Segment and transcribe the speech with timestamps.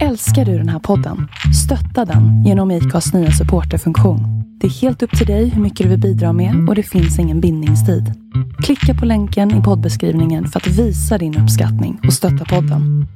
[0.00, 1.28] Älskar du den här podden?
[1.64, 4.18] Stötta den genom IKAs nya supporterfunktion.
[4.60, 7.18] Det är helt upp till dig hur mycket du vill bidra med och det finns
[7.18, 8.04] ingen bindningstid.
[8.64, 13.06] Klicka på länken i poddbeskrivningen för att visa din uppskattning och stötta podden.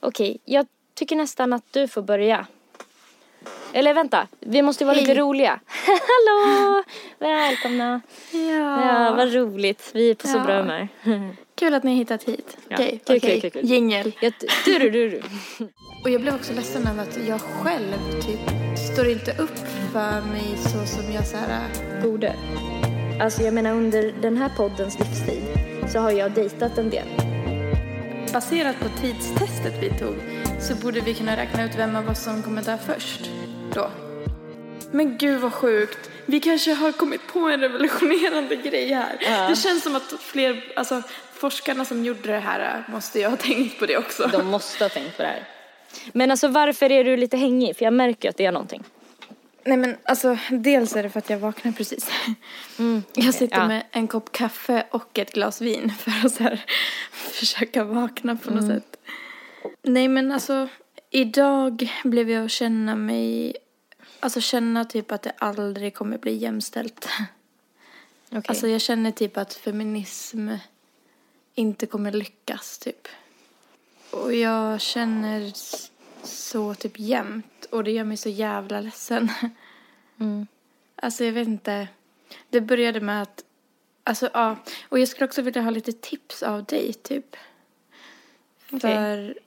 [0.00, 0.66] Okej, jag
[0.98, 2.46] tycker nästan att du får börja.
[3.72, 5.50] Eller vänta, vi måste vara lite roliga.
[5.86, 6.82] Hallå!
[7.20, 8.00] Välkomna.
[8.32, 8.86] Ja.
[8.86, 9.90] Ja, vad roligt.
[9.94, 10.44] Vi är på så Ja.
[10.44, 10.88] bra humör.
[11.62, 12.56] Kul att ni har hittat hit.
[12.68, 12.76] Ja.
[12.76, 13.50] Okej, okej.
[13.50, 13.64] kul.
[13.64, 14.12] Jingel.
[14.20, 14.32] Jag,
[14.64, 15.22] du, du, du, du.
[16.04, 18.40] Och jag blev också ledsen över att jag själv typ
[18.92, 19.58] står inte upp
[19.92, 21.68] för mig så som jag så här...
[22.02, 22.34] Borde.
[23.20, 25.42] Alltså jag menar under den här poddens livstid
[25.92, 27.06] så har jag dejtat en del.
[28.32, 30.14] Baserat på tidstestet vi tog
[30.60, 33.30] så borde vi kunna räkna ut vem av oss som kommer dö först.
[33.74, 33.90] Då.
[34.90, 36.10] Men gud vad sjukt.
[36.26, 39.16] Vi kanske har kommit på en revolutionerande grej här.
[39.20, 39.48] Ja.
[39.48, 41.02] Det känns som att fler, alltså
[41.42, 44.26] forskarna som gjorde det här måste ju ha tänkt på det också.
[44.32, 45.48] De måste ha tänkt på det här.
[46.12, 47.76] Men alltså varför är du lite hängig?
[47.76, 48.84] För jag märker att det är någonting.
[49.64, 52.10] Nej men alltså, dels är det för att jag vaknade precis.
[53.14, 53.68] jag sitter ja.
[53.68, 56.64] med en kopp kaffe och ett glas vin för att så här,
[57.12, 58.96] försöka vakna på något sätt.
[59.82, 60.68] Nej men alltså,
[61.10, 63.56] idag blev jag att känna mig,
[64.20, 67.08] alltså känna typ att det aldrig kommer bli jämställt.
[68.28, 68.42] Okej.
[68.46, 70.50] Alltså jag känner typ att feminism
[71.54, 73.08] inte kommer lyckas typ.
[74.10, 75.52] Och jag känner
[76.24, 79.28] så typ jämt och det gör mig så jävla ledsen.
[80.20, 80.46] Mm.
[80.96, 81.88] Alltså jag vet inte.
[82.50, 83.44] Det började med att,
[84.04, 84.56] alltså ja,
[84.88, 87.36] och jag skulle också vilja ha lite tips av dig typ.
[88.66, 88.80] Okej.
[88.80, 89.38] För,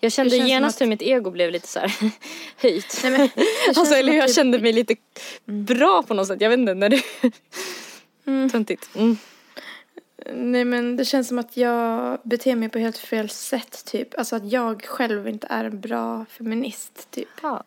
[0.00, 1.92] Jag kände genast att- hur mitt ego blev lite så här
[2.56, 3.00] höjt.
[3.02, 3.28] nej men,
[3.76, 4.96] Alltså eller jag typ- kände mig lite
[5.44, 6.40] bra på något sätt.
[6.40, 7.00] Jag vet inte när du...
[8.50, 8.90] Töntigt.
[8.96, 9.16] Mm.
[10.34, 14.18] Nej men det känns som att jag beter mig på helt fel sätt typ.
[14.18, 17.28] Alltså att jag själv inte är en bra feminist typ.
[17.42, 17.62] Ja.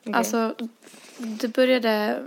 [0.00, 0.14] Okej.
[0.14, 0.54] Alltså
[1.18, 2.22] det började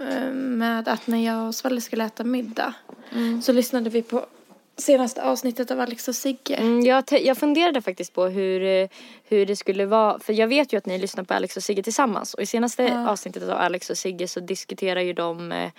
[0.00, 2.74] eh, med att när jag och Svalle skulle äta middag
[3.12, 3.42] Mm.
[3.42, 4.26] så lyssnade vi på
[4.76, 6.54] senaste avsnittet av Alex och Sigge.
[6.54, 8.88] Mm, jag, jag funderade faktiskt på hur, eh,
[9.24, 11.82] hur det skulle vara, för jag vet ju att ni lyssnar på Alex och Sigge
[11.82, 13.08] tillsammans och i senaste Ja.
[13.10, 15.70] avsnittet av Alex och Sigge så diskuterar ju de eh,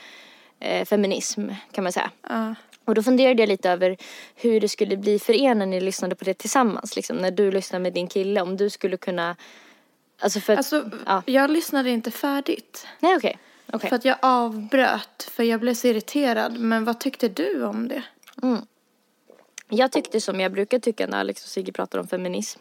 [0.59, 2.11] eh, feminism kan man säga.
[2.29, 2.55] Ja.
[2.89, 3.97] Och då funderade jag lite över
[4.35, 6.95] hur det skulle bli för er när ni lyssnade på det tillsammans.
[6.95, 9.35] Liksom, när du lyssnar med din kille, om du skulle kunna...
[10.19, 11.23] Alltså för att, Alltså ja.
[11.25, 12.87] jag lyssnade inte färdigt.
[12.99, 13.37] Nej okej.
[13.73, 13.89] Okej.
[13.89, 16.59] För att jag avbröt för jag blev så irriterad.
[16.59, 18.03] Men vad tyckte du om det?
[19.69, 22.59] Jag tyckte som jag brukar tycka när Alex och Sigge pratar om feminism.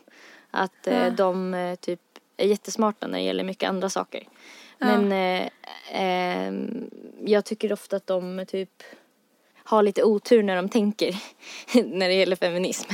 [0.50, 1.10] Att eh, Ja.
[1.10, 2.00] de eh, typ
[2.36, 4.28] är jättesmarta när det gäller mycket andra saker.
[4.78, 5.48] Men eh,
[5.92, 6.90] ehm,
[7.24, 8.82] jag tycker ofta att de typ
[9.68, 11.16] har lite otur när de tänker
[11.84, 12.90] när det gäller feminism.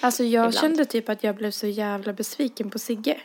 [0.00, 0.54] Alltså jag Ibland.
[0.54, 3.20] kände typ att jag blev så jävla besviken på Sigge.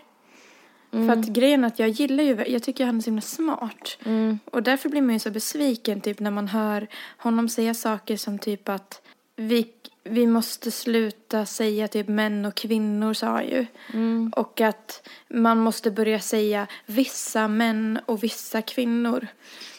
[0.93, 1.07] Mm.
[1.07, 3.97] För att grejen är att jag gillar ju, jag tycker han är så himla smart.
[4.05, 4.39] Mm.
[4.45, 6.87] Och därför blir man ju så besviken typ när man hör
[7.17, 9.01] honom säga saker som typ att
[9.35, 9.67] vi,
[10.03, 13.65] vi måste sluta säga typ män och kvinnor sa han ju.
[13.93, 14.33] Mm.
[14.35, 19.27] Och att man måste börja säga vissa män och vissa kvinnor.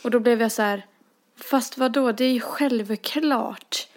[0.04, 0.86] Och då blev jag så här,
[1.44, 2.12] fast vad då?
[2.12, 3.88] det är ju självklart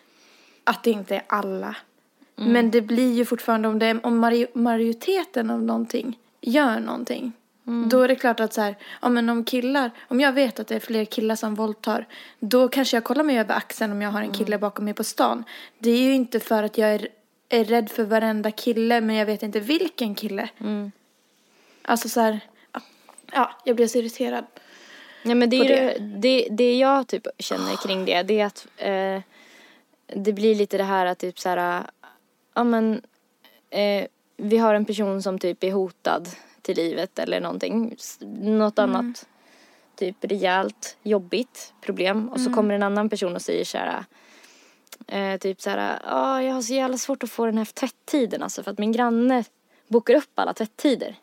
[0.63, 1.75] att det inte är alla.
[2.35, 7.31] Men det blir ju fortfarande om, det om mari- majoriteten av någonting gör någonting.
[7.89, 10.67] Då är det klart att så här, ja men om killar, om jag vet att
[10.67, 12.07] det är fler killar som våldtar,
[12.39, 15.03] då kanske jag kollar mig över axeln om jag har en kille bakom mig på
[15.03, 15.44] stan.
[15.79, 17.07] Det är ju inte för att jag är,
[17.50, 20.50] är rädd för varenda kille, men jag vet inte vilken kille.
[21.81, 22.39] Alltså så här,
[23.31, 24.45] ja, jag blir så irriterad.
[25.27, 25.99] Ja men det, är det.
[25.99, 29.21] Det, det jag typ känner kring det, det är att eh,
[30.23, 31.83] det blir lite det här att typ så här,
[32.53, 33.01] ja men
[33.69, 34.05] eh,
[34.37, 36.29] vi har en person som typ är hotad
[36.61, 37.95] till livet eller någonting,
[38.41, 39.27] något annat
[39.95, 42.29] typ rejält jobbigt problem.
[42.29, 44.05] Och så kommer en annan person och säger så här
[45.07, 48.43] eh, typ så här, ja jag har så jävla svårt att få den här tvätttiden
[48.43, 49.43] alltså för att min granne
[49.87, 51.16] bokar upp alla tvättider.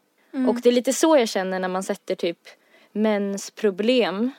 [0.48, 2.38] Och det är lite så jag känner när man sätter typ
[2.92, 4.30] mäns problem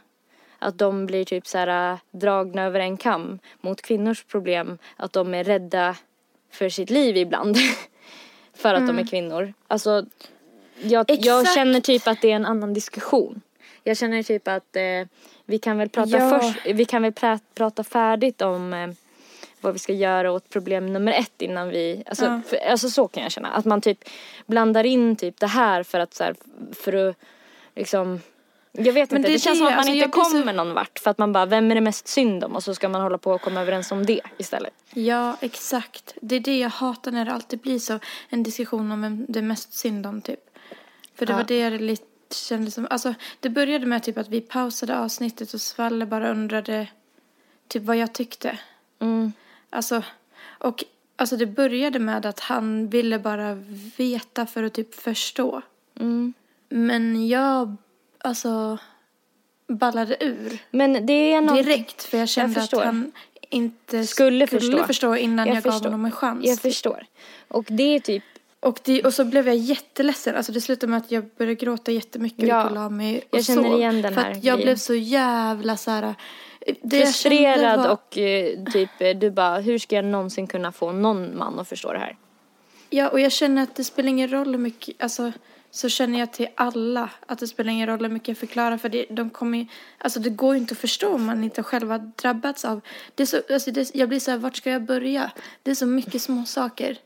[0.60, 5.34] att de blir typ så här dragna över en kam mot kvinnors problem att de
[5.34, 5.96] är rädda
[6.52, 7.58] för sitt liv ibland
[8.54, 9.54] för att de är kvinnor.
[9.68, 10.06] Alltså
[10.82, 13.42] jag, jag känner typ att det är en annan diskussion.
[13.84, 15.08] Jag känner typ att eh,
[15.46, 16.40] vi kan väl prata Ja.
[16.40, 18.90] först, vi kan väl pra, prata färdigt om eh,
[19.62, 22.42] vad vi ska göra åt problem nummer ett innan vi, alltså, Ja.
[22.48, 23.50] för, alltså så kan jag känna.
[23.50, 24.10] Att man typ
[24.46, 26.36] blandar in typ det här för att så här,
[26.74, 27.16] för att
[27.76, 28.20] liksom
[28.78, 30.54] Jag vet Men inte, det, det känns som att man alltså, inte blir så- kommer
[30.54, 32.56] någon vart för att man bara, vem är det mest synd om?
[32.56, 34.74] Och så ska man hålla på och komma överens om det istället.
[34.94, 36.14] Ja, exakt.
[36.22, 38.00] Det är det jag hatar när det alltid blir så.
[38.30, 40.40] En diskussion om vem det är mest synd om typ.
[41.16, 41.38] För det Ja.
[41.38, 45.54] var det jag lite kände som, alltså det började med typ att vi pausade avsnittet
[45.54, 46.88] och Svalle bara undrade
[47.68, 48.60] typ vad jag tyckte.
[49.00, 49.34] Mm.
[49.70, 50.04] Alltså,
[50.60, 50.84] och
[51.16, 53.54] alltså det började med att han ville bara
[53.98, 55.62] veta för att typ förstå.
[56.00, 56.34] Mm.
[56.70, 57.76] Men jag,
[58.24, 58.78] alltså,
[59.68, 61.56] ballade ur Men det är något...
[61.66, 62.84] direkt för jag kände att förstår.
[62.84, 63.12] han
[63.50, 64.84] inte Skulle skulle förstå.
[64.88, 66.46] förstå, innan jag, Jag gav honom en chans.
[66.46, 67.06] Jag förstår.
[67.48, 68.24] Och det är typ,
[68.60, 70.36] Och, det, och så blev jag jätteledsen.
[70.36, 73.46] Alltså det slutade med att jag började gråta jättemycket Ja, och la mig och jag
[73.46, 73.78] känner sov.
[73.80, 74.60] igen den För här att jag grejen.
[74.68, 76.16] blev så jävla så här.
[76.82, 80.92] Jag frustrerad var- och eh, typ eh, du bara, hur ska jag någonsin kunna få
[80.92, 82.18] någon man att förstå det här?
[82.90, 85.32] Ja, och jag känner att det spelar ingen roll hur mycket, alltså
[85.76, 88.90] så känner jag till alla att det spelar ingen roll hur mycket jag förklarar för
[88.90, 89.66] det, de kommer ju,
[89.98, 92.82] alltså det går ju inte att förstå om man inte själv har drabbats av,
[93.16, 95.32] det är så, alltså det, jag blir så här, vart ska jag börja?
[95.64, 96.98] Det är så mycket små saker.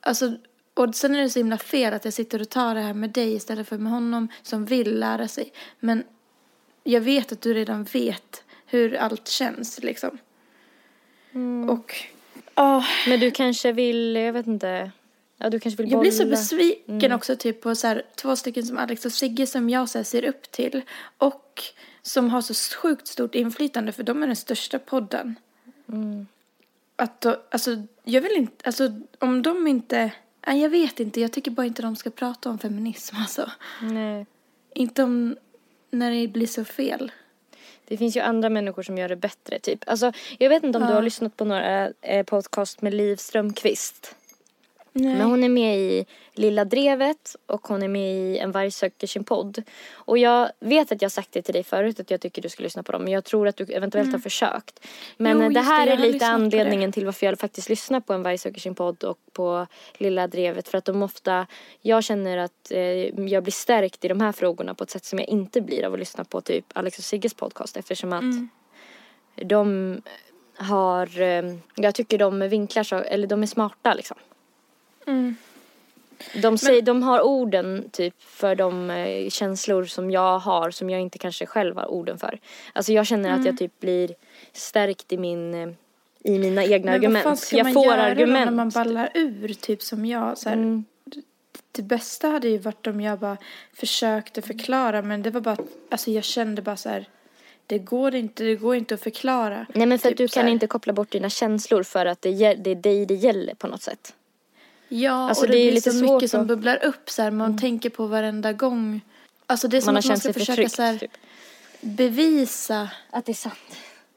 [0.00, 0.36] Alltså,
[0.74, 3.10] och sen är det så himla fel att jag sitter och tar det här med
[3.10, 5.52] dig istället för med honom som vill lära sig.
[5.80, 6.04] Men
[6.84, 10.18] jag vet att du redan vet hur allt känns liksom.
[11.68, 11.94] Och,
[12.54, 12.84] ja.
[13.08, 14.90] Men du kanske vill, jag vet inte,
[15.38, 18.66] ja du kanske vill Jag blir så besviken också typ på så här, två stycken
[18.66, 20.82] som Alex och Sigge som jag så här, ser upp till.
[21.18, 21.62] Och
[22.02, 25.34] som har så sjukt stort inflytande för de är den största podden.
[26.96, 30.10] Att då, alltså jag vill inte, alltså om de inte,
[30.46, 33.50] nej jag vet inte, jag tycker bara inte de ska prata om feminism alltså.
[33.82, 34.26] Nej.
[34.74, 35.36] Inte om
[35.90, 37.12] när det blir så fel.
[37.88, 39.84] Det finns ju andra människor som gör det bättre typ.
[39.86, 40.94] Alltså jag vet inte om du Ja.
[40.94, 44.14] har lyssnat på några eh, podcast med Liv Strömquist.
[44.92, 45.14] Nej.
[45.14, 49.06] Men hon är med i Lilla Drevet och hon är med i En varg söker
[49.06, 49.62] sin podd.
[49.92, 52.62] Och jag vet att jag sagt det till dig förut att jag tycker du ska
[52.62, 53.04] lyssna på dem.
[53.04, 54.86] Men jag tror att du eventuellt har försökt.
[55.16, 55.44] Men Mm.
[55.46, 58.38] Jo, det här det, är lite anledningen till varför jag faktiskt lyssnar på En varg
[58.38, 59.66] söker sin podd och på
[59.98, 60.68] Lilla Drevet.
[60.68, 61.46] För att de ofta,
[61.80, 62.80] jag känner att eh,
[63.28, 65.92] jag blir stärkt i de här frågorna på ett sätt som jag inte blir av
[65.92, 67.76] att lyssna på typ Alex och Sigges podcast.
[67.76, 68.48] Eftersom att Mm.
[69.36, 70.02] de
[70.56, 71.42] har, eh,
[71.74, 74.16] jag tycker de vinklar så, eller de är smarta liksom.
[75.08, 75.36] Mm.
[76.42, 81.00] De, säger, de har orden typ för de eh, känslor som jag har som jag
[81.00, 82.38] inte kanske själv har orden för.
[82.72, 83.40] Alltså jag känner Mm.
[83.40, 84.14] att jag typ blir
[84.52, 85.68] stärkt i min eh,
[86.24, 87.38] i mina egna Men vad fan argument.
[87.40, 88.44] ska Jag man får göra argument.
[88.44, 90.38] när man ballar ur typ som jag?
[90.38, 90.84] Så här, Mm.
[91.72, 93.36] Det bästa hade ju varit om jag bara
[93.74, 95.56] försökte förklara men det var bara,
[95.90, 97.08] alltså jag kände bara så här,
[97.66, 99.66] det går inte, det går inte att förklara.
[99.74, 102.22] Nej men för att Typ du så kan inte koppla bort dina känslor för att
[102.22, 104.14] det, det är dig det gäller på något sätt.
[104.88, 106.46] Ja, Alltså, och det, det är blir lite så mycket som Mm.
[106.48, 109.00] bubblar upp så här, man tänker på varenda gång.
[109.46, 110.74] Alltså det är som Man att man ska försöka förtryckt.
[110.74, 111.10] så här, Typ.
[111.80, 113.54] bevisa Att det är sant.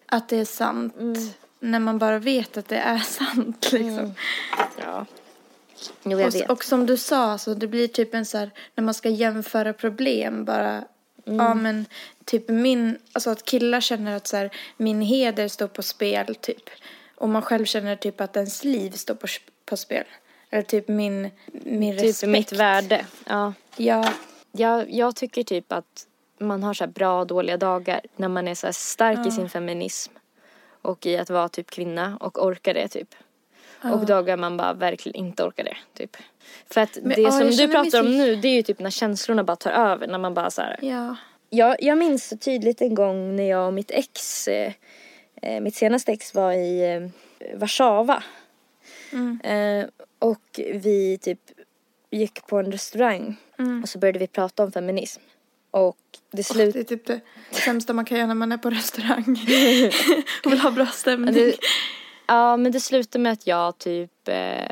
[0.06, 0.96] att det är sant.
[1.00, 1.30] Mm.
[1.60, 4.14] När man bara vet att det är sant liksom.
[4.78, 5.06] Ja.
[6.04, 6.50] Jo jag Och, vet.
[6.50, 9.74] och som du sa, så det blir typ en så här, när man ska jämföra
[9.74, 10.84] problem bara.
[11.26, 11.40] Mm.
[11.40, 11.86] Ja men
[12.26, 16.70] typ min, alltså att killar känner att så här, min heder står på spel typ.
[17.16, 19.28] Och man själv känner typ att ens liv står på,
[19.66, 20.04] på spel.
[20.52, 22.32] Eller typ min, min typ respekt.
[22.32, 23.06] mitt värde.
[23.26, 23.54] Ja.
[23.78, 24.14] Ja,
[24.52, 26.08] Jag, jag tycker typ att
[26.40, 30.14] man har så bra och dåliga dagar när man är så stark i sin feminism
[30.82, 33.16] och i att vara typ kvinna och orkar det typ.
[33.84, 36.18] Och dagar man bara verkligen inte orkar det typ.
[36.70, 38.90] För att Men, det ja, som du pratar om nu det är ju typ när
[38.90, 40.80] känslorna bara tar över när man bara så här.
[40.82, 41.16] ja.
[41.54, 44.74] Jag, jag minns så tydligt en gång när jag och mitt ex, eh,
[45.62, 48.24] mitt senaste ex var i eh, Warszawa.
[49.12, 49.42] Mm.
[49.44, 49.90] Eh,
[50.22, 51.40] och vi typ
[52.12, 53.84] gick på en restaurang Mm.
[53.84, 55.22] och så började vi prata om feminism.
[55.72, 55.98] Och
[56.32, 56.80] det Det slutade...
[56.80, 59.26] är typ det sämsta man kan göra när man är på restaurang.
[60.46, 61.34] och vill ha bra stämning.
[61.34, 61.58] Det,
[62.28, 64.66] ja, men det slutade med att jag typ eh,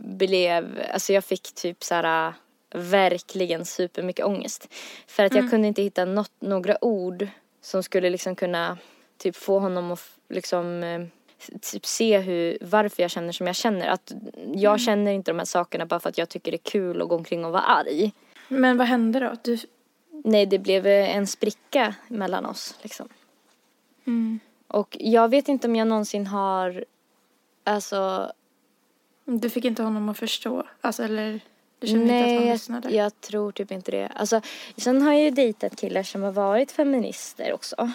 [0.00, 2.32] blev, alltså jag fick typ så här
[2.74, 4.68] verkligen supermycket ångest.
[5.06, 7.28] För att jag kunde inte hitta något, några ord
[7.60, 8.78] som skulle liksom kunna
[9.18, 11.00] typ få honom att liksom eh,
[11.60, 13.88] typ se hur, varför jag känner som jag känner.
[13.88, 14.12] Att
[14.54, 17.08] jag känner inte de här sakerna bara för att jag tycker det är kul att
[17.08, 18.12] gå omkring och vara arg.
[18.48, 19.32] Men vad hände då?
[19.42, 19.58] Du,
[20.24, 23.08] Nej, det blev en spricka mellan oss liksom.
[24.06, 24.40] mm.
[24.68, 26.84] Och jag vet inte om jag någonsin har,
[27.64, 28.32] alltså
[29.24, 30.62] du fick inte honom att förstå?
[30.80, 31.40] Alltså eller?
[31.78, 32.90] Du kände inte att han Nej, lyssnade?
[32.90, 34.08] jag, jag tror typ inte det.
[34.14, 34.40] Alltså,
[34.76, 37.90] sen har jag ju dejtat killar som har varit feminister också.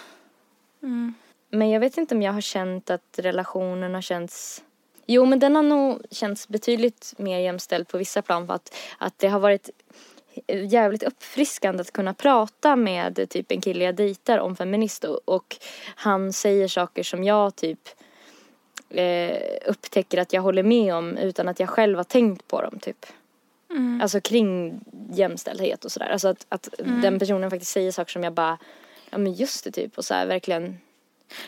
[0.83, 1.13] Mm.
[1.49, 4.63] Men jag vet inte om jag har känt att relationen har känts...
[5.05, 8.47] Jo, men den har nog känts betydligt mer jämställd på vissa plan.
[8.47, 9.69] För att, att det har varit
[10.47, 15.57] jävligt uppfriskande att kunna prata med typ en kille jag dejtar om feminist och, och
[15.95, 17.89] han säger saker som jag typ
[18.89, 22.79] eh, upptäcker att jag håller med om utan att jag själv har tänkt på dem
[22.79, 23.05] typ.
[23.69, 24.01] Mm.
[24.01, 24.79] Alltså kring
[25.13, 26.09] jämställdhet och sådär.
[26.09, 28.57] Alltså att, att den personen faktiskt säger saker som jag bara,
[29.09, 30.77] ja men just det typ och så här verkligen.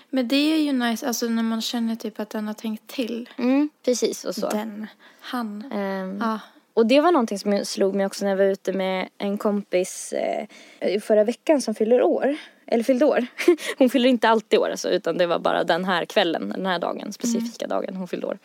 [0.10, 3.30] Men det är ju nice, alltså när man känner typ att den har tänkt till.
[3.38, 4.50] Mm, precis och så.
[4.50, 4.88] Den,
[5.20, 5.72] han.
[5.72, 6.40] Ehm, Ja.
[6.74, 10.14] Och det var någonting som slog mig också när jag var ute med en kompis
[10.14, 12.38] eh, förra veckan som fyller år.
[12.68, 13.26] Eller fyllde år.
[13.78, 16.80] Hon fyller inte alltid år alltså, utan det var bara den här kvällen, den här
[16.80, 18.38] dagen, specifika dagen hon fyllde år.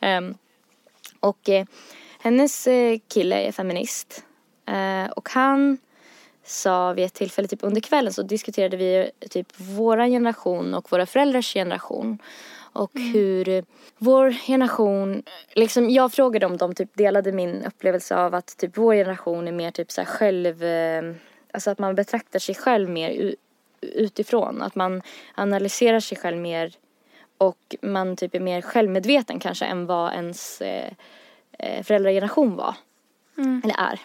[0.00, 0.34] Ehm,
[1.20, 1.66] och eh,
[2.20, 4.24] hennes eh, kille är feminist.
[4.66, 5.78] Eh, och han
[6.44, 11.06] sa vid ett tillfälle, typ under kvällen så diskuterade vi typ våran generation och våra
[11.06, 12.18] föräldrars generation.
[12.72, 13.64] Och hur eh,
[13.98, 15.22] vår generation,
[15.54, 19.52] liksom jag frågade om de typ delade min upplevelse av att typ vår generation är
[19.52, 21.14] mer typ så här själv, eh,
[21.52, 23.34] alltså att man betraktar sig själv mer
[23.80, 24.62] utifrån.
[24.62, 25.02] Att man
[25.34, 26.72] analyserar sig själv mer
[27.38, 30.92] och man typ är mer självmedveten kanske än vad ens eh,
[31.58, 32.74] eh, föräldrageneration var.
[33.64, 34.00] Eller är.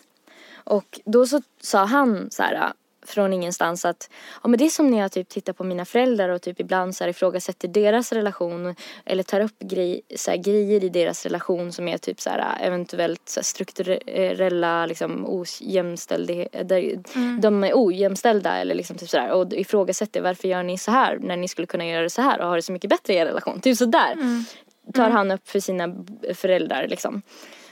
[0.69, 2.73] Och då så sa han så här
[3.05, 4.09] från ingenstans att
[4.43, 6.95] ja, men det är som när jag typ tittar på mina föräldrar och typ ibland
[6.95, 11.71] så här ifrågasätter deras relation eller tar upp grej, så här, grejer i deras relation
[11.71, 16.99] som är typ så här eventuellt så här, strukturella liksom ojämställdhet, där
[17.41, 21.17] de är ojämställda eller liksom typ så där och ifrågasätter varför gör ni så här
[21.21, 23.17] när ni skulle kunna göra det så här och ha det så mycket bättre i
[23.17, 23.61] er relation.
[23.61, 24.15] Typ så där
[24.93, 25.95] tar han upp för sina
[26.33, 27.21] föräldrar liksom.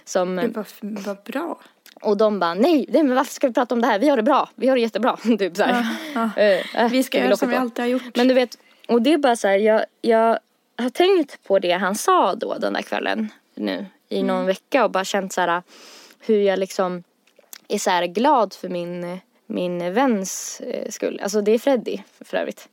[0.05, 1.59] Som, Det var, var bra.
[2.01, 3.99] Och de bara nej, nej men varför ska vi prata om det här?
[3.99, 5.17] Vi har det bra, vi har det jättebra.
[5.39, 5.85] typ så här.
[6.37, 7.61] Eh, eh, Vi ska göra som vi på.
[7.61, 8.15] alltid har gjort.
[8.15, 10.39] Men du vet, och det är bara så här, jag, jag
[10.77, 14.91] har tänkt på det han sa då den där kvällen nu i någon vecka och
[14.91, 15.63] bara känt så här
[16.19, 17.03] hur jag liksom
[17.67, 21.19] är så här glad för min, min väns eh, skull.
[21.23, 22.69] Alltså det är Freddy för övrigt.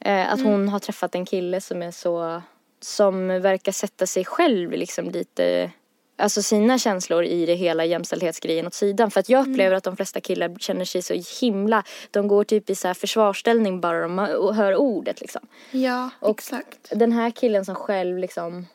[0.00, 2.42] Eh, att hon har träffat en kille som är så,
[2.80, 5.70] som verkar sätta sig själv liksom lite
[6.16, 9.10] Alltså sina känslor i det hela jämställdhetsgrejen åt sidan.
[9.10, 12.70] För att jag upplever att de flesta killar känner sig så himla, de går typ
[12.70, 14.18] i så här försvarsställning bara de
[14.54, 15.40] hör ordet liksom.
[15.70, 16.78] Ja, Och exakt.
[16.90, 18.66] Den här killen som själv liksom,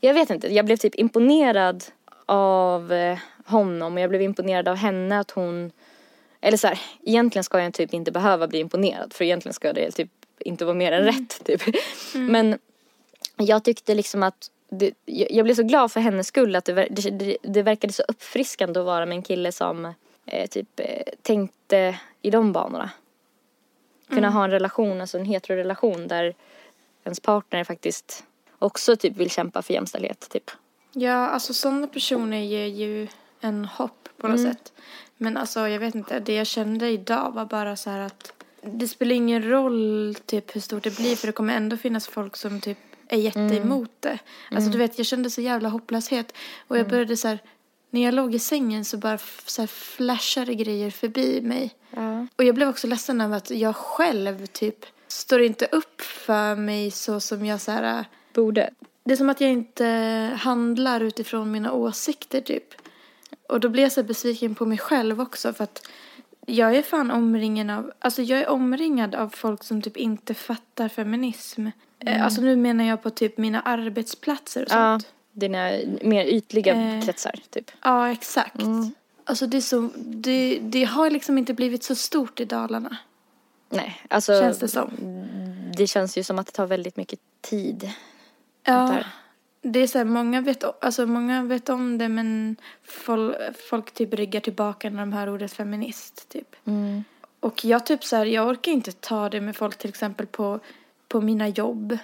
[0.00, 1.84] jag vet inte, jag blev typ imponerad
[2.26, 5.72] av eh, honom och jag blev imponerad av henne att hon,
[6.40, 9.90] eller så här, egentligen ska jag typ inte behöva bli imponerad för egentligen ska det
[9.90, 11.62] typ inte vara mer än rätt typ.
[12.14, 12.58] Men
[13.36, 17.36] jag tyckte liksom att det, jag blev så glad för hennes skull att det, det,
[17.42, 19.94] det, verkade så uppfriskande att vara med en kille som
[20.26, 22.90] eh, typ eh, tänkte i de banorna.
[24.08, 26.34] Kunna ha en relation, alltså en heterorelation där
[27.04, 28.24] ens partner faktiskt
[28.58, 30.50] också typ vill kämpa för jämställdhet typ.
[30.92, 33.08] Ja, alltså sådana personer ger ju
[33.40, 34.72] en hopp på något sätt.
[35.16, 38.32] Men alltså jag vet inte, det jag kände idag var bara så här att
[38.62, 42.36] det spelar ingen roll typ hur stort det blir för det kommer ändå finnas folk
[42.36, 44.18] som typ är jätteemot det.
[44.50, 46.32] Alltså du vet, jag kände så jävla hopplöshet
[46.68, 47.38] och jag började så här
[47.90, 51.74] när jag låg i sängen så bara så här flashade grejer förbi mig.
[51.90, 52.26] Ja.
[52.36, 56.90] Och jag blev också ledsen över att jag själv typ står inte upp för mig
[56.90, 58.70] så som jag så här Borde.
[59.04, 59.86] det är som att jag inte
[60.40, 62.74] handlar utifrån mina åsikter typ.
[63.48, 65.88] Och då blir jag så besviken på mig själv också för att
[66.46, 70.88] jag är fan omringad av, alltså jag är omringad av folk som typ inte fattar
[70.88, 71.66] feminism.
[71.98, 75.12] Eh, Alltså nu menar jag på typ mina arbetsplatser och Ja, sånt.
[75.32, 75.70] dina
[76.02, 77.02] mer ytliga Eh.
[77.04, 77.70] kretsar typ.
[77.84, 78.56] Ja, exakt.
[79.24, 82.96] Alltså det är så, det, det har liksom inte blivit så stort i Dalarna.
[83.68, 84.90] Nej, alltså Känns det som.
[85.76, 87.90] det känns ju som att det tar väldigt mycket tid.
[88.64, 88.96] Ja.
[89.62, 93.36] Det är så här, många vet, alltså många vet om det men folk,
[93.68, 96.56] folk typ ryggar tillbaka när de hör ordet feminist typ.
[96.64, 97.04] Mm.
[97.40, 100.60] Och jag typ så här, jag orkar inte ta det med folk till exempel på,
[101.08, 101.98] på mina jobb.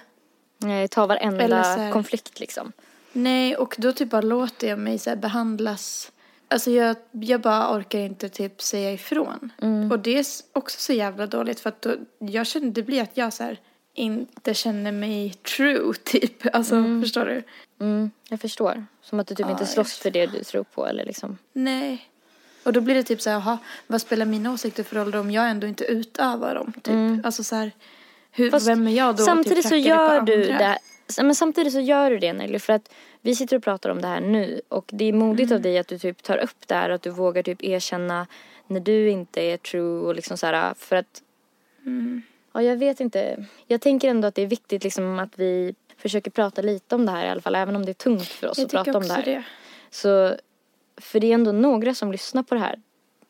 [0.57, 2.71] Nej, ta varenda här- konflikt liksom.
[3.13, 6.11] Nej, och då typ bara låter jag mig så behandlas.
[6.47, 9.51] Alltså jag, jag bara orkar inte typ säga ifrån.
[9.91, 13.17] Och det är också så jävla dåligt för att då, jag känner, det blir att
[13.17, 13.59] jag så här
[13.93, 16.55] inte känner mig true typ.
[16.55, 17.43] Alltså förstår du?
[17.85, 18.85] Mm, jag förstår.
[19.01, 21.37] Som att du typ Ja, inte slåss för det du tror på eller liksom.
[21.53, 22.09] Nej.
[22.63, 23.57] Och då blir det typ så här, jaha,
[23.87, 26.73] vad spelar mina åsikter för roll om jag ändå inte utövar dem?
[26.81, 27.25] Typ.
[27.25, 27.71] Alltså så här,
[28.31, 29.21] hur, Fast vem är jag då?
[29.21, 30.77] att Samtidigt typ så gör du det.
[31.21, 34.07] Men samtidigt så gör du det Nelly för att vi sitter och pratar om det
[34.07, 35.55] här nu och det är modigt Mm.
[35.57, 38.27] av dig att du typ tar upp det här och att du vågar typ erkänna
[38.67, 41.21] när du inte är true och liksom så här för att
[41.85, 42.21] Mm.
[42.53, 43.45] Ja, jag vet inte.
[43.67, 47.11] Jag tänker ändå att det är viktigt liksom att vi försöker prata lite om det
[47.11, 48.93] här i alla fall även om det är tungt för oss Jag att prata om
[48.93, 49.25] det också här.
[49.25, 49.43] det.
[49.89, 50.35] Så,
[50.97, 52.79] för det är ändå några som lyssnar på det här.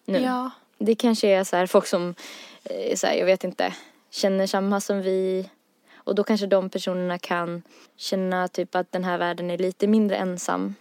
[0.06, 0.20] nu.
[0.20, 0.52] Ja.
[0.78, 2.16] Det kanske är så här folk som,
[2.64, 3.74] eh, så här, jag vet inte,
[4.10, 5.50] känner samma som vi.
[5.96, 7.64] Och då kanske de personerna kan
[7.96, 10.76] känna typ att den här världen är lite mindre ensam.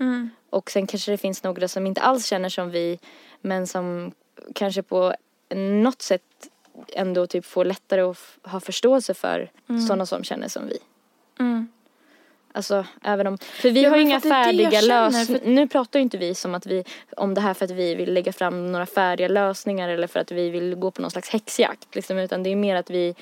[0.00, 0.30] Mm.
[0.50, 2.98] Och sen kanske det finns några som inte alls känner som vi
[3.40, 4.12] men som
[4.54, 5.14] kanske på
[5.54, 6.22] något sätt
[6.92, 9.50] ändå typ får lättare att ha förståelse för
[9.86, 10.78] sådana som känner som vi.
[11.40, 11.68] Mm.
[12.52, 15.40] Alltså även om, för vi Ja, har ju inga färdiga lösningar.
[15.40, 16.84] för- Nu pratar ju inte vi som att vi,
[17.16, 20.32] om det här för att vi vill lägga fram några färdiga lösningar eller för att
[20.32, 23.14] vi vill gå på någon slags häxjakt liksom, utan det är mer att vi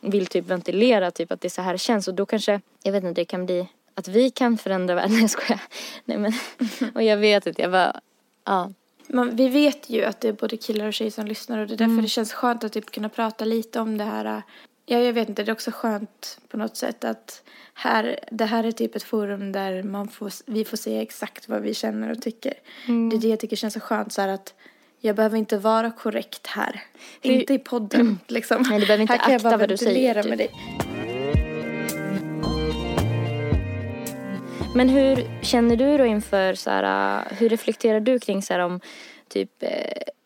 [0.00, 3.04] vill typ ventilera typ att det är så här känns och då kanske, jag vet
[3.04, 5.60] inte, det kan bli att vi kan förändra världen, jag skojar.
[6.04, 6.32] Nej men,
[6.94, 8.00] och jag vet inte, jag bara,
[8.46, 8.72] ja.
[9.06, 11.74] Men vi vet ju att det är både killar och tjejer som lyssnar och det
[11.74, 12.02] är därför Mm.
[12.02, 14.42] det känns skönt att typ kunna prata lite om det här.
[14.86, 17.42] Ja, jag vet inte, det är också skönt på något sätt att
[17.74, 21.62] här, det här är typ ett forum där man får, vi får säga exakt vad
[21.62, 22.54] vi känner och tycker.
[22.88, 23.10] Mm.
[23.10, 24.54] Det är det jag tycker känns så skönt så här att
[25.00, 26.82] jag behöver inte vara korrekt här.
[27.22, 28.62] För- Inte i podden liksom.
[28.70, 30.30] Nej, du behöver inte här kan jag akta bara vad du säger, ventilera typ.
[30.30, 30.50] med dig.
[34.74, 38.60] Men hur känner du då inför så här, äh, hur reflekterar du kring så här
[38.60, 38.80] om
[39.28, 39.50] typ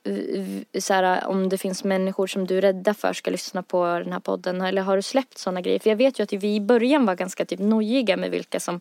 [0.05, 3.85] v- så här, om det finns människor som du är rädda för ska lyssna på
[3.85, 5.79] den här podden eller har du släppt sådana grejer?
[5.79, 8.81] För jag vet ju att vi i början var ganska typ nojiga med vilka som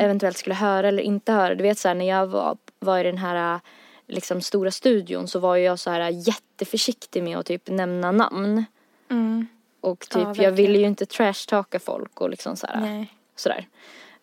[0.00, 1.54] eventuellt skulle höra eller inte höra.
[1.54, 3.60] Du vet så här när jag var, var i den här äh,
[4.06, 8.64] liksom stora studion så var jag så här äh, jätteförsiktig med att typ nämna namn.
[9.10, 9.46] Mm.
[9.80, 13.06] Och typ Ja, jag ville ju inte trashtalka folk och liksom så här.
[13.36, 13.66] Sådär.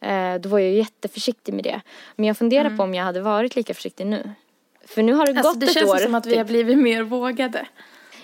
[0.01, 1.81] Eh, då var jag jätteförsiktig med det.
[2.15, 2.77] Men jag funderar Mm.
[2.77, 4.31] på om jag hade varit lika försiktig nu.
[4.85, 5.97] För nu har det Alltså gått det ett känns år.
[5.99, 6.37] ju som att vi typ.
[6.37, 7.65] har blivit mer vågade.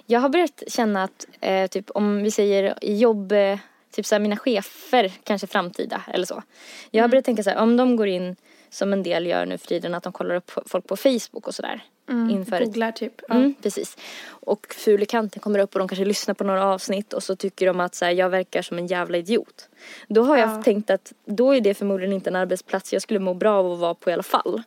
[0.05, 3.59] Jag har börjat känna att, eh, typ om vi säger i jobb, eh,
[3.91, 6.43] typ såhär mina chefer, kanske framtida eller så.
[6.91, 7.03] Jag Mm.
[7.03, 8.35] har börjat tänka så här, om de går in
[8.69, 11.55] som en del gör nu för tiden, att de kollar upp folk på Facebook och
[11.55, 11.83] sådär.
[12.09, 13.13] Inför ett Googlar typ.
[13.27, 13.35] Ja.
[13.35, 13.97] Mm, precis.
[14.29, 17.35] Och ful i kanten kommer upp och de kanske lyssnar på några avsnitt och så
[17.35, 19.69] tycker de att så här, jag verkar som en jävla idiot.
[20.07, 20.61] Då har jag Ja.
[20.63, 23.79] tänkt att då är det förmodligen inte en arbetsplats jag skulle må bra av att
[23.79, 24.63] vara på i alla fall.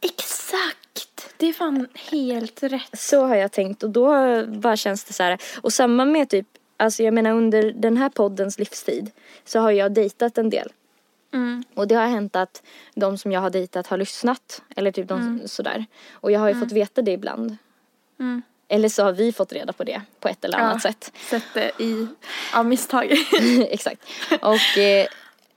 [0.00, 1.34] Exakt!
[1.36, 2.98] Det är fan helt rätt.
[2.98, 4.06] Så har jag tänkt och då
[4.46, 5.38] bara känns det så här.
[5.62, 6.46] Och samma med typ,
[6.76, 9.10] alltså jag menar under den här poddens livstid
[9.44, 10.72] så har jag dejtat en del.
[11.32, 11.64] Mm.
[11.74, 12.62] Och det har hänt att
[12.94, 14.62] de som jag har dejtat har lyssnat.
[14.76, 15.86] Eller typ de sådär.
[16.12, 17.56] Och jag har ju fått veta det ibland.
[18.20, 18.42] Mm.
[18.68, 20.90] Eller så har vi fått reda på det på ett eller annat Ja.
[20.90, 21.12] sätt.
[21.30, 22.06] Sett det i,
[22.54, 23.12] av misstag.
[23.68, 24.02] Exakt.
[24.42, 25.06] Och eh,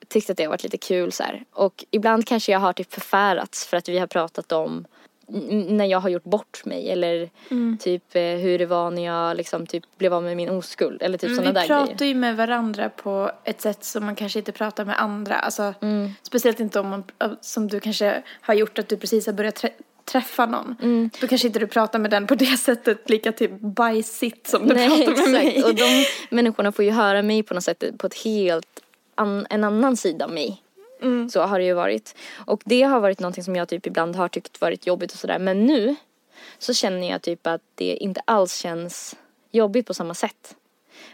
[0.08, 1.44] tyckte att det har varit lite kul så här.
[1.52, 4.86] Och ibland kanske jag har typ förfärats för att vi har pratat om
[5.28, 7.78] när jag har gjort bort mig eller Mm.
[7.82, 11.18] typ eh, hur det var när jag liksom typ blev av med min oskuld eller
[11.18, 12.14] typ Mm, sådana vi där pratar grejer.
[12.14, 15.36] ju med varandra på ett sätt som man kanske inte pratar med andra.
[15.36, 16.10] Alltså, Mm.
[16.22, 17.04] Speciellt inte om man,
[17.42, 19.74] som du kanske har gjort, att du precis har börjat trä-
[20.06, 20.76] träffa någon.
[20.82, 21.10] Mm.
[21.22, 24.74] Då kanske inte du pratar med den på det sättet lika typ bajsigt som du
[24.76, 25.48] Nej, pratar med mig.
[25.48, 25.66] exakt.
[25.66, 28.68] Och de människorna får ju höra mig på något sätt på ett helt
[29.16, 30.62] an, en annan sida av mig.
[31.02, 31.30] Mm.
[31.30, 32.16] Så har det ju varit.
[32.46, 35.40] Och det har varit någonting som jag typ ibland har tyckt varit jobbigt och sådär.
[35.40, 35.96] Men nu
[36.58, 39.16] så känner jag typ att det inte alls känns
[39.52, 40.56] jobbigt på samma sätt.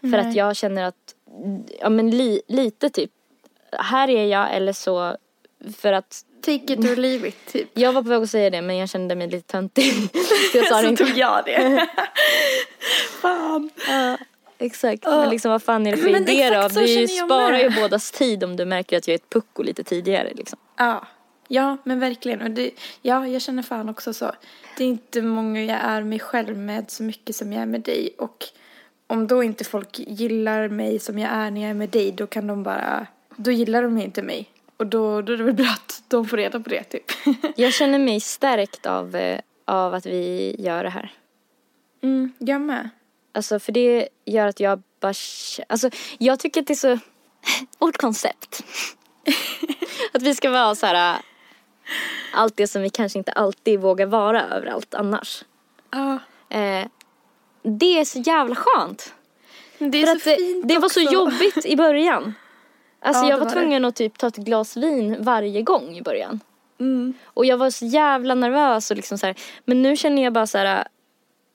[0.02, 0.20] För Nej.
[0.20, 1.16] att jag känner att,
[1.80, 3.12] ja men li, lite typ,
[3.72, 5.18] här är jag eller så,
[5.78, 7.70] för att Take it or leave it, typ.
[7.78, 9.94] jag var på väg att säga det men jag kände mig lite töntig.
[10.52, 11.88] så jag sa Så tog jag det.
[13.22, 13.70] Fan.
[13.88, 14.18] Ja,
[14.62, 15.04] exakt.
[15.06, 15.18] Ja.
[15.18, 16.68] Men liksom vad fan är det för Men idé då?
[16.80, 20.32] Vi sparar ju bådas tid om du märker att jag är ett pucko lite tidigare
[20.36, 20.60] liksom.
[20.78, 21.08] Ja.
[21.48, 22.42] Ja, men verkligen.
[22.42, 22.72] Och det,
[23.02, 24.32] ja, jag känner fan också så.
[24.78, 27.82] Det är inte många jag är mig själv med så mycket som jag är med
[27.82, 28.16] dig.
[28.18, 28.46] Och
[29.08, 32.28] om då inte folk gillar mig som jag är när jag är med dig, då
[32.28, 34.50] kan de bara, då gillar de inte mig.
[34.78, 37.12] Och då, då är det väl bra att de får reda på det, typ.
[37.56, 41.12] Jag känner mig stärkt av, eh, av att vi gör det här.
[42.04, 42.90] Mm, jag med.
[43.34, 45.14] Alltså för det gör att jag bara,
[45.70, 47.00] alltså jag tycker att det är så,
[47.80, 48.64] vårt koncept.
[50.14, 51.20] att vi ska vara så här, äh,
[52.34, 55.44] allt det som vi kanske inte alltid vågar vara överallt annars.
[55.92, 56.20] Ja.
[56.50, 56.88] Eh,
[57.64, 59.14] det är så jävla skönt.
[59.78, 62.34] Det är För så att det, fint det var så jobbigt i början.
[63.00, 63.62] Alltså Ja, jag det var var det.
[63.62, 66.40] tvungen att typ ta ett glas vin varje gång i början.
[66.80, 67.14] Mm.
[67.24, 69.36] Och jag var så jävla nervös och liksom så här.
[69.66, 70.88] Men nu känner jag bara så här.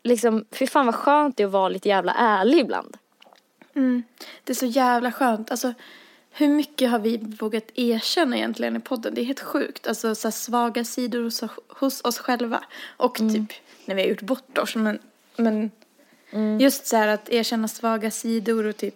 [0.06, 2.96] Liksom, fy fan vad skönt det är att vara lite jävla ärlig ibland.
[3.74, 4.02] Mm.
[4.44, 5.50] Det är så jävla skönt.
[5.50, 5.74] Alltså,
[6.30, 9.14] hur mycket har vi vågat erkänna egentligen i podden?
[9.14, 9.86] Det är helt sjukt.
[9.86, 12.64] Alltså så svaga sidor hos, hos oss själva.
[12.96, 13.52] Och typ
[13.84, 14.76] när vi har gjort bort oss.
[14.76, 14.98] Men,
[15.36, 15.70] men
[16.60, 18.94] just så här att erkänna svaga sidor och typ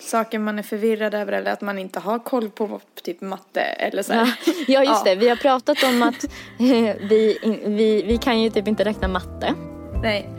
[0.00, 4.02] saker man är förvirrad över eller att man inte har koll på typ matte eller
[4.02, 4.12] så.
[4.12, 4.34] Ja, här.
[4.68, 5.14] ja just Ja.
[5.14, 5.14] det.
[5.14, 6.24] Vi har pratat om att
[6.58, 9.54] vi, vi, vi kan ju typ inte räkna matte.
[10.02, 10.30] Nej,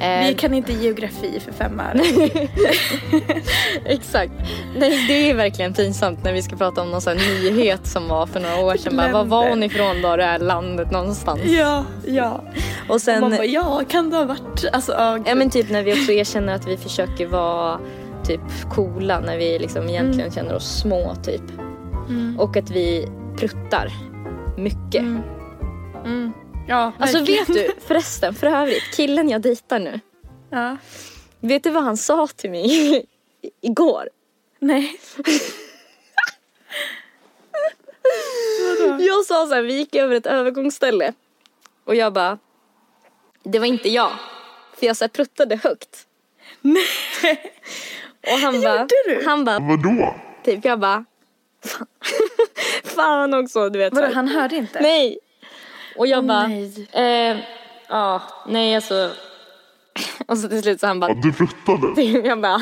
[0.00, 1.94] Eh, vi kan inte geografi för femmar.
[3.84, 4.32] Exakt.
[4.78, 8.26] Nej, det är verkligen pinsamt när vi ska prata om någon sån nyhet som var
[8.26, 8.96] för några år sedan.
[8.96, 11.40] Bara, var var hon ifrån då, det här landet någonstans?
[11.44, 12.44] ja, ja.
[12.88, 14.64] Och sen, Man bara, ja, kan det ha varit?
[14.72, 17.80] Alltså, ja, ja men typ när vi också erkänner att vi försöker vara
[18.24, 21.42] typ coola när vi liksom egentligen känner oss små typ.
[22.08, 22.40] Mm.
[22.40, 23.92] Och att vi pruttar
[24.56, 25.02] mycket.
[26.04, 26.32] Mm.
[26.68, 27.44] Ja, Alltså verkligen.
[27.44, 30.00] vet du förresten, för övrigt, killen jag dejtar nu.
[30.50, 30.76] Ja.
[31.40, 33.06] Vet du vad han sa till mig
[33.60, 34.08] igår?
[34.58, 35.00] Nej.
[38.98, 41.12] Jag sa så här, vi gick över ett övergångsställe.
[41.84, 42.38] Och jag bara,
[43.42, 44.10] det var inte jag.
[44.78, 46.06] För jag så här pruttade högt.
[46.60, 47.52] Nej.
[48.32, 48.86] Och han bara,
[49.24, 50.14] han bara, Vadå?
[50.44, 51.04] typ jag bara,
[51.64, 51.86] fan,
[52.84, 53.94] fan också du vet.
[53.94, 54.80] Vadå, han hörde inte?
[54.80, 55.18] Nej.
[55.98, 56.88] Och jag bara, nej.
[56.92, 57.36] eh,
[57.88, 59.10] ja, nej alltså.
[60.26, 62.02] Och så till slut så han bara, Ja, du flyttade?
[62.28, 62.60] jag bara,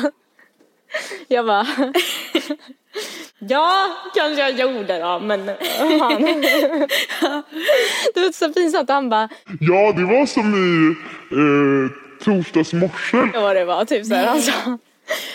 [1.27, 1.67] jag bara,
[3.39, 5.39] ja kanske jag gjorde då men
[5.99, 6.21] han.
[8.13, 10.95] Det var så pinsamt han bara, Ja, det var som i
[11.35, 13.17] eh, torsdags morse.
[13.33, 14.77] vad det var typ så här han sa.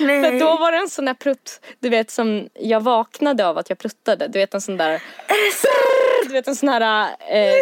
[0.00, 0.22] Nej.
[0.22, 3.68] För då var det en sån där prutt, du vet som jag vaknade av att
[3.68, 4.28] jag pruttade.
[4.28, 5.02] Du vet en sån där,
[6.26, 7.54] du vet en sån här, eh,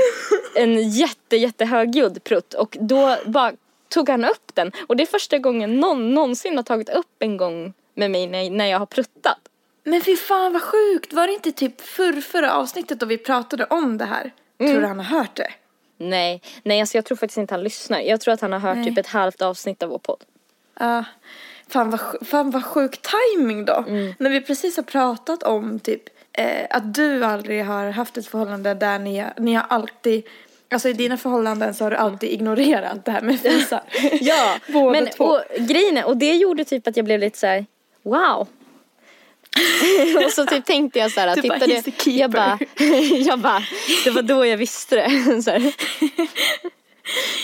[0.55, 2.55] en jätte jättehögljudd prutt.
[2.55, 3.53] Och då bara
[3.89, 4.73] tog han upp den.
[4.87, 8.51] Och det är första gången någon någonsin har tagit upp en gång med mig när,
[8.51, 9.39] när jag har pruttat.
[9.85, 11.13] Men fy fan vad sjukt.
[11.13, 14.33] Var det inte typ förr, förra avsnittet då vi pratade om det här?
[14.59, 14.73] Mm.
[14.73, 15.51] Tror du han har hört det?
[15.99, 18.01] Nej, nej alltså jag tror faktiskt inte han lyssnar.
[18.01, 18.85] Jag tror att han har hört Nej.
[18.85, 20.25] typ ett halvt avsnitt av vår podd.
[20.79, 21.05] Ja.
[21.71, 23.85] Fan, vad, fan vad sjuk timing då.
[23.89, 24.15] Mm.
[24.19, 26.03] När vi precis har pratat om typ
[26.33, 30.23] eh, att du aldrig har haft ett förhållande där ni, ni har alltid
[30.73, 33.83] Alltså i dina förhållanden så har du alltid ignorerat det här med fisar.
[34.21, 35.25] Ja, Båda men två.
[35.25, 37.67] och grejen är, och det gjorde typ att jag blev lite så här:
[38.03, 38.49] wow.
[40.27, 42.59] och så typ tänkte jag så här, Du bara, tittade, "He's the keeper." jag bara,
[43.25, 43.63] jag bara,
[44.05, 45.43] det var då jag visste det.
[45.43, 45.75] så här.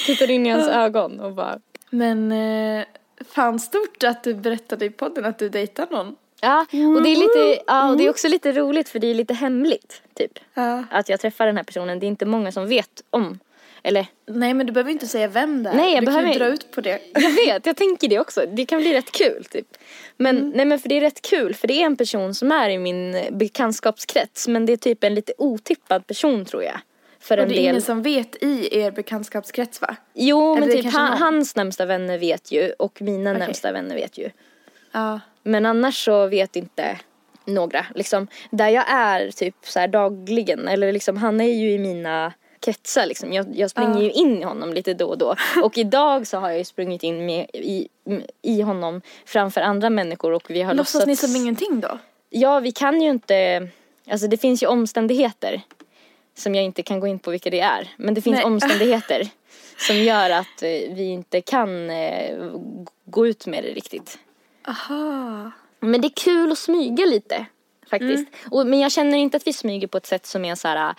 [0.06, 1.58] Tittade in i hans ögon och bara,
[1.90, 2.84] Men eh,
[3.28, 6.16] fan stort att du berättade i podden att du dejtar någon.
[6.40, 6.60] ja.
[6.96, 9.34] Och det är lite, ja och det är också lite roligt för det är lite
[9.34, 10.38] hemligt, typ.
[10.54, 10.84] Ja.
[10.90, 13.38] Att jag träffar den här personen, det är inte många som vet om.
[13.82, 15.74] Eller, Nej men du behöver inte säga vem det är.
[15.74, 17.00] Nej, jag du kan behöver- ju dra ut på det.
[17.14, 18.46] Jag vet, jag tänker det också.
[18.52, 19.66] Det kan bli rätt kul typ.
[20.16, 20.50] Men, Mm.
[20.50, 22.78] nej, men för det är rätt kul för det är en person som är i
[22.78, 26.80] min bekantskapskrets men det är typ en lite otippad person tror jag.
[27.26, 27.64] För Och det är del.
[27.64, 29.96] ingen som vet i er bekantskapskrets va?
[30.14, 33.38] Jo men Eller det typ han, hans närmsta vänner vet ju och mina Okej.
[33.46, 34.30] närmsta vänner vet ju.
[34.92, 35.20] Ja.
[35.42, 36.98] Men annars så vet inte
[37.44, 37.86] några.
[37.94, 43.06] Liksom, där jag är typ så dagligen, eller liksom han är ju i mina kretsar
[43.06, 43.32] liksom.
[43.32, 44.02] Jag, jag springer Ja.
[44.02, 45.34] ju in i honom lite då och då.
[45.62, 47.88] Och idag så har jag ju sprungit in med, i,
[48.42, 51.32] i honom framför andra människor och vi har Låtsas ni låtsats...
[51.32, 51.98] som ingenting då?
[52.30, 53.68] Ja, vi kan ju inte...
[54.10, 55.62] Alltså det finns ju omständigheter
[56.36, 57.88] som jag inte kan gå in på vilka det är.
[57.96, 58.44] Men det finns Nej.
[58.44, 59.28] omständigheter
[59.76, 62.52] som gör att eh, vi inte kan eh,
[63.04, 64.18] gå ut med det riktigt.
[64.68, 65.50] Aha.
[65.80, 67.46] Men det är kul att smyga lite
[67.90, 68.28] faktiskt.
[68.28, 68.50] Mm.
[68.50, 70.94] Och, men jag känner inte att vi smyger på ett sätt som är så här.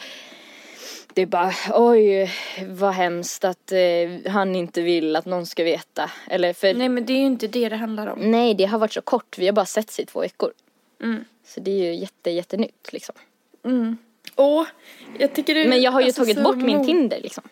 [1.13, 2.31] Det är bara oj
[2.67, 6.11] vad hemskt att eh, han inte vill att någon ska veta.
[6.27, 6.75] Eller för nej.
[6.75, 8.31] Nej men det är ju inte det det handlar om.
[8.57, 9.37] det har varit så kort.
[9.37, 10.51] Vi har bara setts i två veckor.
[11.03, 11.25] Mm.
[11.45, 13.15] Så det är ju jätte jättenytt liksom.
[13.65, 13.97] Mm.
[14.37, 14.65] Åh,
[15.19, 15.67] jag tycker du...
[15.67, 17.43] Men jag har ju alltså, tagit bort min mod- Tinder liksom.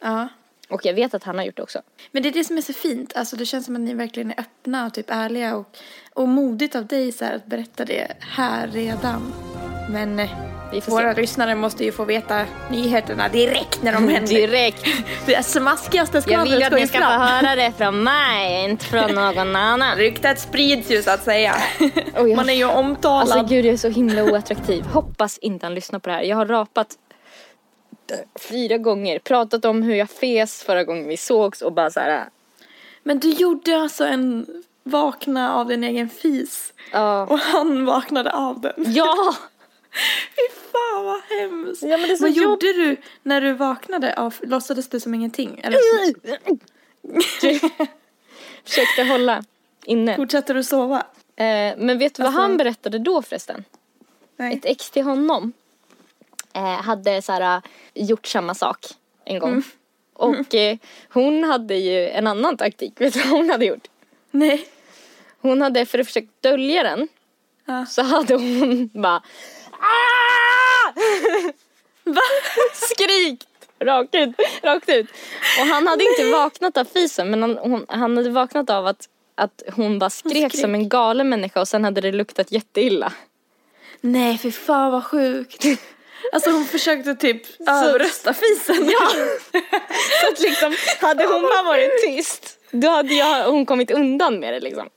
[0.00, 0.28] Ja.
[0.68, 1.82] Och jag vet att han har gjort det också.
[2.10, 3.12] Men det är det som är så fint.
[3.16, 5.76] Alltså det känns som att ni verkligen är öppna och typ ärliga och,
[6.14, 9.32] och modigt av dig så här, att berätta det här redan.
[9.90, 10.30] Men eh,
[10.88, 11.20] våra se.
[11.20, 14.34] lyssnare måste ju få veta nyheterna direkt när de händer.
[14.34, 14.84] Direkt.
[15.26, 18.84] Det smaskigaste Jag skvallret vill ju att ni ska få höra det från mig, inte
[18.84, 19.96] från någon annan.
[19.96, 21.54] Ryktet sprids ju så att säga.
[22.14, 23.20] Jag- Man är ju omtalad.
[23.20, 24.84] Alltså gud jag är så himla oattraktiv.
[24.84, 26.22] Hoppas inte han lyssnar på det här.
[26.22, 26.88] Jag har rapat
[28.48, 32.24] fyra gånger, pratat om hur jag fes förra gången vi sågs och bara så här.
[33.02, 34.46] Men du gjorde alltså en
[34.84, 36.72] vakna av din egen fis.
[36.92, 37.22] Ja.
[37.26, 38.72] Och han vaknade av den.
[38.76, 39.34] Ja!
[40.34, 41.82] Fy fan vad hemskt.
[41.82, 44.14] Ja, men vad jobb- gjorde du när du vaknade?
[44.14, 45.60] Av, låtsades du som ingenting?
[45.64, 45.78] Eller
[48.64, 49.42] Försökte hålla
[49.84, 50.16] inne.
[50.16, 50.98] fortsatte du sova?
[51.36, 53.64] Eh, men vet du vad Alltså- han berättade då förresten?
[54.36, 54.54] Nej.
[54.54, 55.52] Ett ex till honom
[56.52, 57.62] eh, hade så här,
[57.94, 58.86] gjort samma sak
[59.24, 59.50] en gång.
[59.50, 59.62] Mm.
[60.14, 60.76] Och eh,
[61.08, 62.92] hon hade ju en annan taktik.
[63.00, 63.88] Vet du vad hon hade gjort?
[64.30, 64.66] Nej.
[65.40, 67.08] hon hade för att försöka dölja den
[67.64, 67.86] Ja.
[67.86, 69.22] så hade hon bara
[69.82, 70.92] "Ah!"
[72.04, 72.20] Va?
[72.72, 73.46] skrikt
[73.84, 74.30] rakt ut,
[74.62, 75.06] rakt ut.
[75.60, 79.08] Och han hade inte vaknat av fisen men han, hon, han hade vaknat av att,
[79.34, 80.60] att hon bara skrek, skrek.
[80.60, 83.12] som en galen människa och sen hade det luktat jätteilla.
[84.00, 85.64] Nej, för fan vad sjukt.
[86.32, 88.90] Alltså hon försökte typ överrösta fisen.
[88.90, 89.10] Ja.
[90.20, 94.52] Så att liksom, hade hon bara varit tyst då hade jag, hon kommit undan med
[94.52, 94.88] det liksom.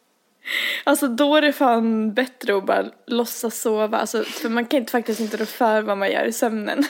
[0.83, 3.97] Alltså då är det fan bättre att bara låtsas sova.
[3.97, 6.83] Alltså, för man kan inte, faktiskt inte rå för vad man gör i sömnen.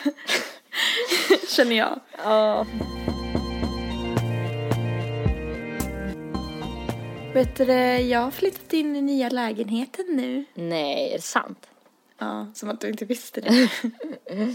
[1.49, 1.99] Känner jag.
[2.23, 2.65] Ja.
[7.33, 7.63] Vet du,
[7.97, 10.45] jag har flyttat in i nya lägenheten nu.
[10.53, 11.67] Nej, är det sant?
[12.17, 13.69] Ja, som att du inte visste det.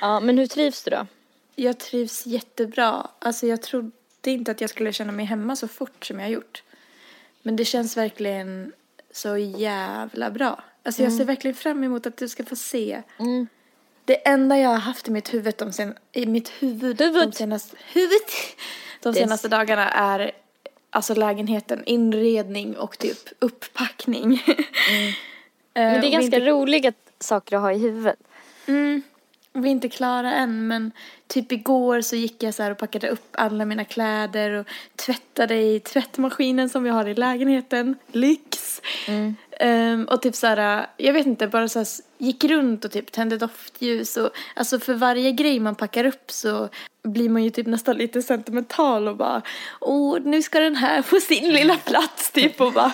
[0.00, 1.06] Ja, men hur trivs du då?
[1.54, 3.10] Jag trivs jättebra.
[3.18, 3.90] Alltså jag trodde
[4.24, 6.62] inte att jag skulle känna mig hemma så fort som jag har gjort.
[7.46, 8.72] Men det känns verkligen
[9.12, 10.62] så jävla bra.
[10.82, 13.02] Alltså jag ser verkligen fram emot att du ska få se.
[13.18, 13.46] Mm.
[14.04, 17.34] Det enda jag har haft i mitt huvud de, sen, i mitt huvud, de Huvud.
[17.34, 18.10] senaste, huvud,
[19.02, 20.32] de senaste dagarna är
[20.90, 24.42] alltså lägenheten, inredning och typ upppackning.
[25.76, 28.18] Eh, Men det är ganska inte- roliga saker att ha i huvudet.
[28.66, 29.02] Mm.
[29.52, 30.92] Vi är inte klara än men
[31.34, 34.66] typ igår så gick jag så här och packade upp alla mina kläder och
[34.96, 37.96] tvättade i tvättmaskinen som vi har i lägenheten.
[38.12, 38.80] Lyx!
[39.60, 43.12] Ehm, och typ så här, jag vet inte, bara så här, gick runt och typ
[43.12, 46.68] tände doftljus och alltså för varje grej man packar upp så
[47.02, 49.42] blir man ju typ nästan lite sentimental och bara
[49.80, 52.92] åh nu ska den här få sin lilla plats typ och bara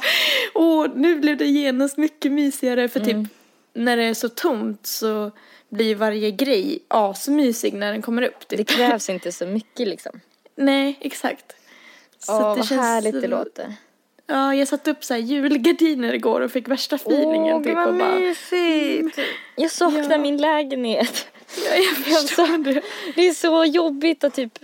[0.54, 3.39] åh nu blev det genast mycket mysigare för typ
[3.74, 5.30] när det är så tomt så
[5.68, 8.48] blir varje grej asmysig när den kommer upp.
[8.48, 8.68] Det Typ.
[8.68, 10.20] krävs inte så mycket liksom.
[10.56, 11.56] Nej, exakt.
[12.18, 13.74] Så Åh, vad härligt det låter.
[14.26, 18.18] Ja, jag satte upp så här julgardiner igår och fick värsta feelingen typ och bara
[18.18, 19.18] mysigt.
[19.56, 20.18] Jag saknar Ja.
[20.18, 21.26] min lägenhet.
[21.66, 22.82] Ja, jag förstår det.
[23.14, 24.58] Det är så jobbigt att typ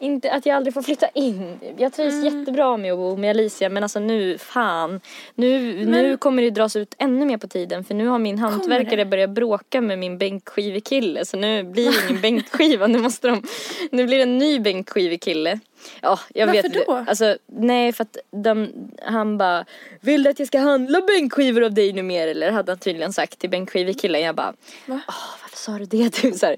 [0.00, 1.60] inte, att jag aldrig får flytta in.
[1.76, 2.38] Jag trivs Mm.
[2.38, 5.00] jättebra med att bo med Alicia men alltså nu, fan.
[5.34, 8.38] Nu, nu Men- kommer det dras ut ännu mer på tiden för nu har min
[8.38, 12.86] hantverkare börjat bråka med min bänkskivekille så nu blir det ingen bänkskiva.
[12.86, 13.42] Nu måste de,
[13.90, 15.60] nu blir det en ny bänkskivekille.
[16.00, 17.04] Ja, jag Varför vet då?
[17.08, 18.68] Alltså, nej för att de,
[19.06, 19.64] han bara
[20.00, 22.50] Vill du att jag ska handla bänkskivor av dig nu mer eller?
[22.50, 24.20] Hade han tydligen sagt till bänkskivekillen.
[24.20, 24.54] Jag bara
[24.86, 25.00] Va?
[25.08, 26.32] Åh, varför sa du det du?
[26.32, 26.56] Så.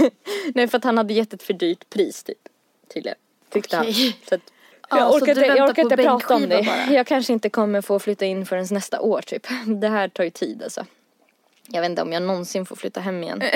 [0.54, 2.38] Nej för att han hade gett ett för dyrt pris typ.
[2.94, 3.18] Tydligen.
[3.50, 3.92] Tyckte Okej.
[3.92, 4.12] han.
[4.28, 4.40] Så att,
[4.92, 6.62] Ja, jag orkar inte, jag orkar inte prata om det.
[6.66, 6.86] bara?
[6.94, 9.46] Jag kanske inte kommer få flytta in förrän nästa år typ.
[9.80, 10.86] Det här tar ju tid alltså.
[11.68, 13.42] Jag vet inte om jag någonsin får flytta hem igen.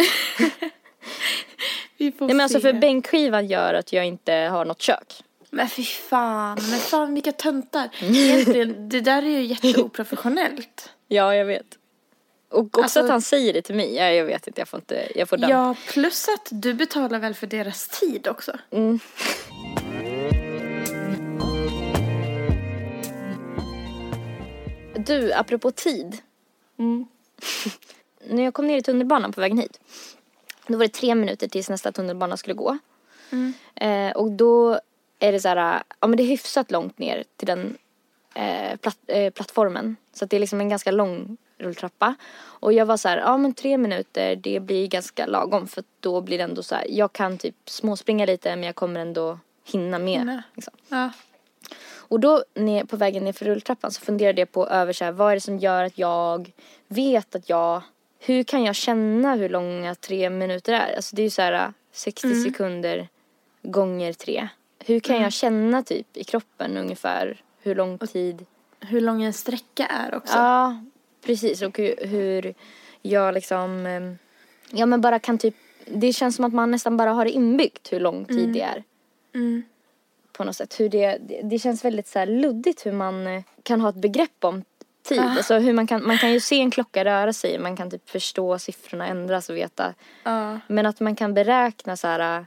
[1.96, 2.62] Vi får Nej men alltså se.
[2.62, 5.22] för bänkskivan gör att jag inte har något kök.
[5.50, 7.88] Men fy fan, men fan vilka töntar.
[8.02, 10.90] Egentligen, det där är ju jätteoprofessionellt.
[11.08, 11.66] Ja jag vet.
[12.54, 13.94] Och också Alltså- att han säger det till mig.
[13.94, 15.50] Ja, jag vet inte, jag får inte, jag får damm.
[15.50, 18.52] Ja, plus att du betalar väl för deras tid också?
[18.70, 19.00] Mm.
[24.96, 26.18] Du, apropå tid.
[26.78, 27.06] Mm.
[28.28, 29.80] När jag kom ner i tunnelbanan på vägen hit.
[30.66, 32.78] Då var det tre minuter tills nästa tunnelbana skulle gå.
[33.30, 33.52] Mm.
[33.74, 34.80] Eh, och då
[35.18, 37.76] är det så här, ja men det är hyfsat långt ner till den
[38.34, 39.96] eh, platt, eh, plattformen.
[40.12, 42.14] Så att det är liksom en ganska lång rulltrappa.
[42.36, 46.20] Och jag var så här, ja men tre minuter det blir ganska lagom för då
[46.20, 49.98] blir det ändå så här, jag kan typ småspringa lite men jag kommer ändå hinna
[49.98, 50.42] med.
[50.54, 50.74] Liksom.
[50.88, 51.10] Ja.
[52.08, 55.12] Och då ner, på vägen ner för rulltrappan så funderade jag på över så här,
[55.12, 56.52] vad är det som gör att jag
[56.88, 57.82] vet att jag,
[58.18, 60.96] hur kan jag känna hur långa tre minuter är?
[60.96, 63.08] Alltså det är ju så här 60 sekunder
[63.62, 64.48] gånger tre.
[64.78, 68.46] Hur kan jag känna typ i kroppen ungefär hur lång tid?
[68.80, 70.38] Hur lång en sträcka är också.
[70.38, 70.84] Ja,
[71.24, 71.62] precis.
[71.62, 72.54] Och hur, hur
[73.02, 74.18] jag liksom, em,
[74.70, 75.54] ja men bara kan typ,
[75.86, 78.84] det känns som att man nästan bara har det inbyggt hur lång tid det är.
[79.34, 79.62] Mm.
[80.32, 80.80] på något sätt.
[80.80, 84.64] Hur det, det, känns väldigt så luddigt hur man eh, kan ha ett begrepp om
[85.02, 85.20] tid.
[85.20, 85.30] Ah.
[85.36, 88.10] Alltså hur man kan, man kan ju se en klocka röra sig, man kan typ
[88.10, 89.94] förstå siffrorna ändras och veta.
[90.22, 92.44] Ja, Men att man kan beräkna så här, eh,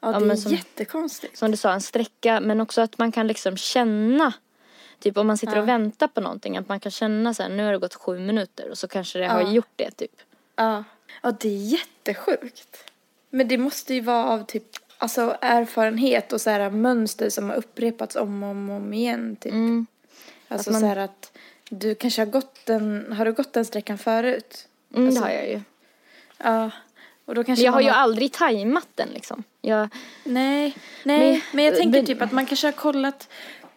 [0.00, 1.36] ja det är som- jättekonstigt.
[1.36, 2.40] som du sa, en sträcka.
[2.40, 4.32] Men också att man kan liksom känna,
[4.98, 5.62] typ om man sitter Ja.
[5.62, 8.18] och väntar på någonting, att man kan känna så här, nu har det gått sju
[8.18, 9.50] minuter och så kanske det har Ja.
[9.52, 10.12] gjort det typ.
[10.56, 10.84] Ja.
[11.22, 12.90] ja, det är jättesjukt.
[13.30, 14.64] Men det måste ju vara av typ
[14.98, 19.36] alltså, erfarenhet och så här mönster som har upprepats om och om, om igen.
[19.36, 19.52] Typ.
[19.52, 19.86] Mm.
[20.48, 21.32] Alltså att man- så här att
[21.70, 24.68] du kanske har gått den, har du gått den sträckan förut?
[24.94, 25.60] Mm, Alltså, det har jag ju.
[26.38, 26.70] Ja.
[27.24, 29.44] Och då kanske jag har ju aldrig tajmat den liksom.
[29.60, 29.88] Jag,
[30.24, 33.28] Nej, nej, Men- men, jag tänker men- typ att man kanske har kollat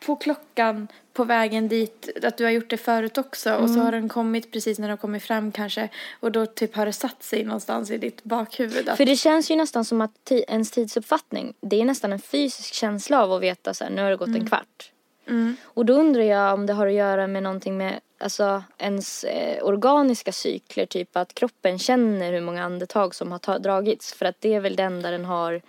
[0.06, 3.74] på klockan på vägen dit, att du har gjort det förut också och Mm.
[3.76, 6.86] så har den kommit precis när du har kommit fram kanske och då typ har
[6.86, 8.90] det satt sig någonstans i ditt bakhuvud.
[8.90, 12.20] Att, För det känns ju nästan som att ti- ens tidsuppfattning, det är nästan en
[12.20, 14.92] fysisk känsla av att veta så här, nu har det gått en kvart.
[15.28, 19.24] mm, Och då undrar jag om det har att göra med någonting med alltså, ens
[19.24, 24.14] eh, organiska cykler, typ att kroppen känner hur många andetag som har dragits.
[24.14, 25.62] För att det är väl det enda den har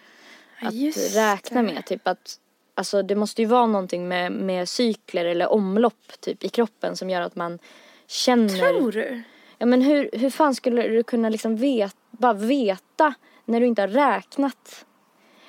[0.60, 1.86] Ja, att just räkna med.
[1.86, 2.38] Typ att,
[2.78, 7.10] alltså, det måste ju vara någonting med, med cykler eller omlopp typ, i kroppen som
[7.10, 7.58] gör att man
[8.06, 8.48] känner.
[8.48, 9.22] Tror du?
[9.58, 13.14] Ja men hur, hur fan skulle du kunna liksom vet, bara veta
[13.44, 14.84] när du inte har räknat?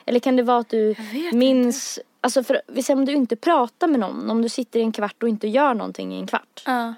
[0.06, 0.96] Eller kan det vara att du
[1.34, 4.84] minns, alltså för vi säger om du inte pratar med någon, om du sitter i
[4.84, 6.64] en kvart och inte gör någonting i en kvart.
[6.66, 6.94] Ja.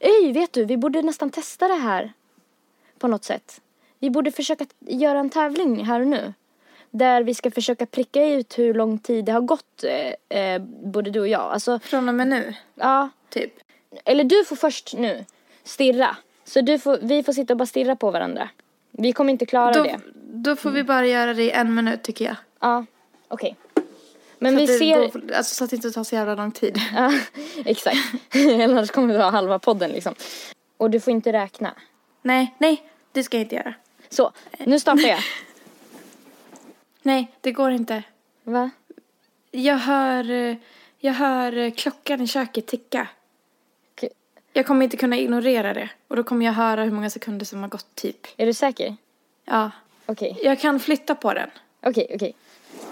[0.00, 2.12] Ej, vet du, vi borde nästan testa det här
[2.98, 3.60] på något sätt.
[3.98, 6.34] Vi borde försöka göra en tävling här och nu.
[6.96, 9.84] Där vi ska försöka pricka ut hur lång tid det har gått,
[10.28, 11.40] eh, eh, både du och jag.
[11.52, 13.52] Alltså, Från och med nu, ja, typ.
[14.04, 15.24] eller du får först nu
[15.64, 16.16] stirra.
[16.44, 18.48] Så du får, vi får sitta och bara stirra på varandra.
[18.90, 20.00] Vi kommer inte klara Då, det.
[20.32, 22.36] då får vi bara göra det i en minut tycker jag.
[22.60, 22.84] Ja,
[23.28, 23.56] okej.
[24.38, 24.96] Men Så vi ser...
[24.96, 26.78] går- alltså, så att det inte tar så jävla lång tid.
[26.94, 27.12] Ja,
[27.64, 27.96] exakt.
[28.64, 30.14] Annars kommer vi ha halva podden liksom.
[30.76, 31.74] Och du får inte räkna.
[32.22, 33.74] Nej, nej, det ska jag inte göra.
[34.08, 35.18] Så, nu startar jag.
[37.06, 38.02] Nej, det går inte.
[38.44, 38.70] Va?
[39.50, 40.56] Jag hör,
[40.98, 43.08] jag hör klockan i köket ticka.
[43.94, 44.08] Okej.
[44.52, 45.88] Jag kommer inte kunna ignorera det.
[46.08, 48.26] Och då kommer jag höra hur många sekunder som har gått typ.
[48.36, 48.96] Är du säker?
[49.44, 49.70] Ja.
[50.06, 51.50] Okej, Jag kan flytta på den.
[51.82, 52.34] okej, okej.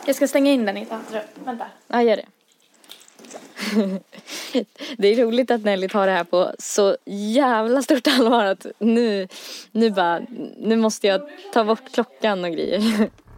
[0.07, 1.22] Jag ska stänga in den i ett annat rum.
[1.44, 1.66] Vänta.
[1.87, 2.27] Ja, gör det.
[4.98, 9.29] det är roligt att Nelly tar det här på så jävla stort allvar att nu,
[9.72, 10.20] nu bara,
[10.57, 11.20] nu måste jag
[11.53, 13.11] ta bort klockan och grejer.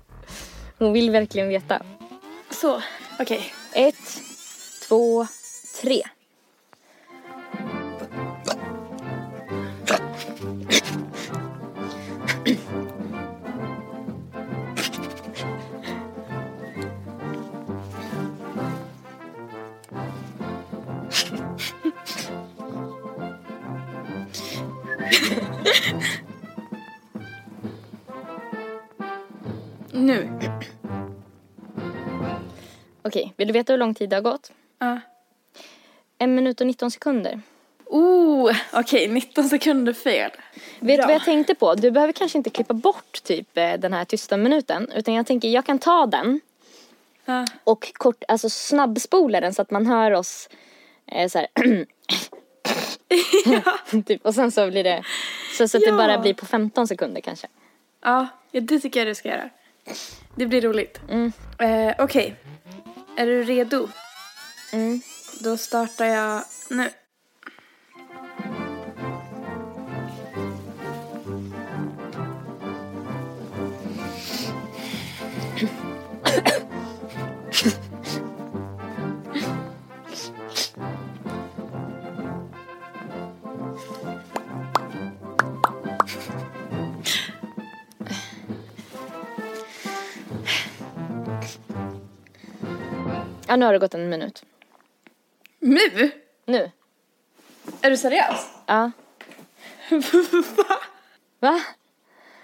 [0.85, 1.83] Hon vill verkligen veta.
[2.51, 2.83] Så,
[3.20, 3.53] okej.
[3.73, 4.23] Ett,
[4.88, 5.27] två,
[5.83, 6.03] tre.
[29.92, 30.34] Nu.
[33.14, 34.53] Okej, vill du veta hur lång tid det har gått?
[34.79, 35.00] Ja.
[36.18, 37.40] En minut och 19 sekunder.
[37.87, 40.31] Oh, okej, 19 sekunder fel.
[40.81, 41.74] Vet du vad jag tänkte på?
[41.74, 44.90] Du behöver kanske inte klippa bort typ eh, den här tysta minuten.
[44.94, 46.40] Utan jag tänker, jag kan ta den
[47.24, 47.44] Ja.
[47.64, 50.48] och kort, alltså snabbspola den så att man hör oss
[51.07, 51.48] eh, så här.
[54.07, 55.03] typ, och sen så blir det,
[55.59, 55.90] så, så att Ja.
[55.90, 57.46] det bara blir på 15 sekunder kanske.
[58.03, 59.50] Ja, ja, det tycker jag du ska göra.
[60.37, 61.00] Det blir roligt.
[61.11, 61.33] Mm.
[61.59, 62.35] Eh, okej.
[63.16, 63.88] Är du redo?
[64.72, 65.00] Mm.
[65.40, 66.90] Då startar jag nu.
[93.55, 94.43] Ja, nu har det gått en minut.
[95.61, 96.11] Nu?
[96.47, 96.71] Nu.
[97.83, 98.47] Är du seriös?
[98.67, 98.90] Ja.
[100.57, 100.77] Va?
[101.40, 101.61] Va?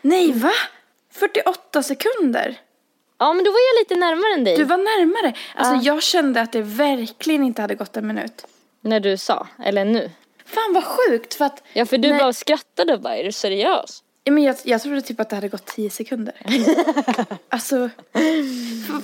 [0.00, 0.52] Nej, va?
[1.12, 2.60] 48 sekunder?
[3.18, 4.56] Ja, men då var jag lite närmare än dig.
[4.56, 5.34] Du var närmare.
[5.54, 5.94] Alltså Ja.
[5.94, 8.46] jag kände att det verkligen inte hade gått en minut.
[8.80, 10.10] När du sa, eller nu.
[10.44, 12.18] Fan vad sjukt för att Ja, för du Nej.
[12.18, 14.02] bara skrattade och bara, är du seriös?
[14.30, 16.34] Ja, men jag, jag trodde typ att det hade gått 10 sekunder.
[17.48, 17.90] alltså,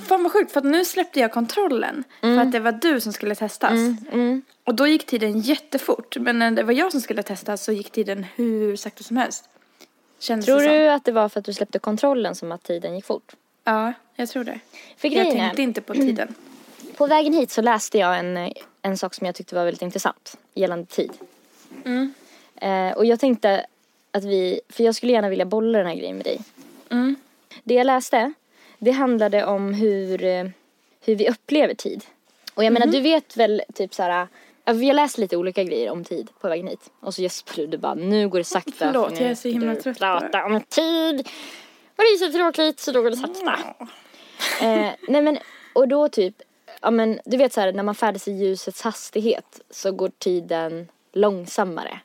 [0.07, 2.05] fan vad sjukt för att nu släppte jag kontrollen.
[2.21, 3.73] För att det var du som skulle testas.
[4.12, 4.43] Mm.
[4.65, 6.17] Och då gick tiden jättefort.
[6.17, 9.49] Men när det var jag som skulle testas så gick tiden hur sakta som helst.
[10.19, 13.05] Kändes Tror du att det var för att du släppte kontrollen som att tiden gick
[13.05, 13.33] fort?
[13.65, 14.61] Ja, jag tror det.
[14.97, 16.35] För Jag tänkte är, inte på tiden.
[16.97, 20.39] på vägen hit så läste jag en, en sak som jag tyckte var väldigt intressant
[20.55, 21.12] gällande tid.
[21.85, 22.15] Mm.
[22.57, 23.67] Eh, och jag tänkte
[24.16, 26.38] att vi, för jag skulle gärna vilja bolla den här grejen med dig.
[26.90, 27.16] Mm.
[27.64, 28.33] Det jag läste,
[28.79, 30.18] det handlade om hur,
[31.05, 32.05] hur vi upplever tid.
[32.55, 32.81] Och jag Mhm.
[32.81, 34.29] menar, du vet väl typ så här.
[34.64, 36.90] ja, Vi har läst lite olika grejer om tid på vägen hit.
[37.00, 38.73] Och så gäspar du, du bara, nu går det sakta.
[38.77, 41.21] Förlåt, jag är så himla trött på det." prata om tid.
[41.96, 43.58] Och det är så tråkigt, så då går det sakta.
[44.62, 45.38] Eh, nej men,
[45.73, 46.35] och då typ,
[46.83, 50.88] ja men du vet så här när man färdas i ljusets hastighet så går tiden
[51.12, 52.00] långsammare.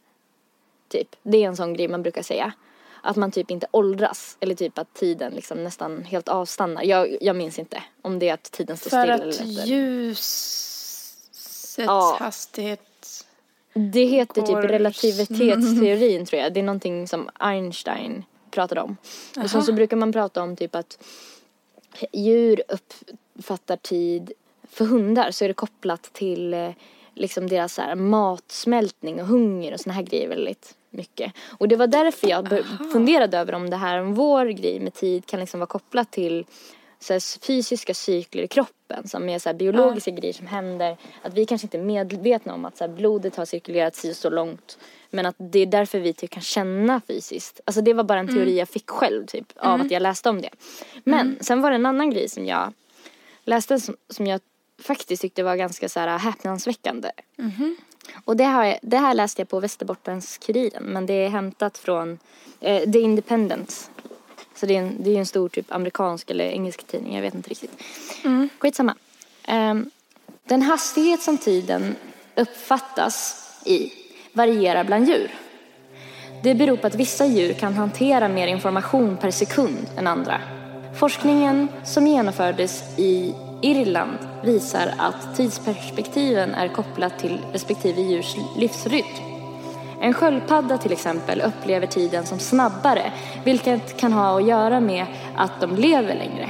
[0.92, 2.54] Typ, det är en sån grej man brukar säga.
[3.04, 6.84] Att man typ inte åldras eller typ att tiden liksom nästan helt avstannar.
[6.84, 9.68] Jag, jag minns inte om det är att tiden står För still eller att- ljus...
[11.38, 12.18] Ljusets Ja.
[12.20, 13.26] hastighet.
[13.74, 16.54] Det heter typ relativitetsteorin tror jag.
[16.54, 18.98] Det är någonting som Einstein pratade om.
[19.44, 21.04] Och sen så brukar man prata om typ att
[22.12, 24.32] djur uppfattar tid,
[24.70, 26.72] för hundar så är det kopplat till eh,
[27.16, 31.34] liksom deras så matsmältning och hunger och såna här grejer väldigt mycket.
[31.58, 35.26] Och det var därför jag funderade över om det här om vår grej med tid
[35.26, 36.46] kan liksom vara kopplat till
[37.00, 40.98] så här, fysiska cykler i kroppen som är så här, biologiska grejer som händer.
[41.22, 44.30] Att vi kanske inte är medvetna om att så här, blodet har cirkulerat si så
[44.30, 44.78] långt.
[45.10, 47.62] Men att det är därför vi typ kan känna fysiskt.
[47.66, 50.42] Alltså det var bara en teori jag fick själv typ av att jag läste om
[50.42, 50.50] det.
[51.04, 52.74] Men sen var det en annan grej som jag
[53.44, 54.42] läste som, som jag
[54.82, 57.12] faktiskt tyckte var ganska så här häpnadsväckande.
[58.26, 62.20] Och det här, det här läste jag på Västerbottens-Kuriren men det är hämtat från
[62.60, 63.90] eh, The Independent.
[64.56, 67.36] Så det är, en, det är en stor typ amerikansk eller engelsk tidning, jag vet
[67.36, 67.72] inte riktigt.
[68.24, 68.50] Mm.
[68.60, 68.96] Skitsamma.
[69.48, 69.90] Um,
[70.44, 71.96] den hastighet som tiden
[72.36, 73.92] uppfattas i
[74.34, 75.32] varierar bland djur.
[76.44, 80.42] Det beror på att vissa djur kan hantera mer information per sekund än andra.
[81.00, 89.06] Forskningen som genomfördes i Irland visar att tidsperspektiven är kopplat till respektive djurs livsrytm.
[90.02, 93.12] En sköldpadda till exempel upplever tiden som snabbare
[93.44, 95.06] vilket kan ha att göra med
[95.36, 96.50] att de lever längre.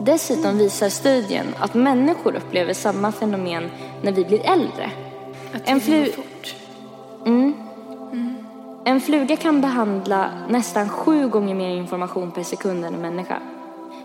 [0.00, 3.70] Dessutom visar studien att människor upplever samma fenomen
[4.02, 4.90] när vi blir äldre.
[5.54, 6.54] Att En flu- fort.
[8.84, 13.38] En fluga kan behandla nästan sju gånger mer information per sekund än en människa.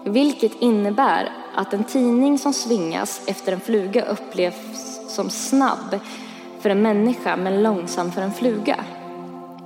[0.04, 6.00] Vilket innebär att en tidning som svingas efter en fluga upplevs som snabb
[6.60, 8.86] för en människa men långsam för en fluga.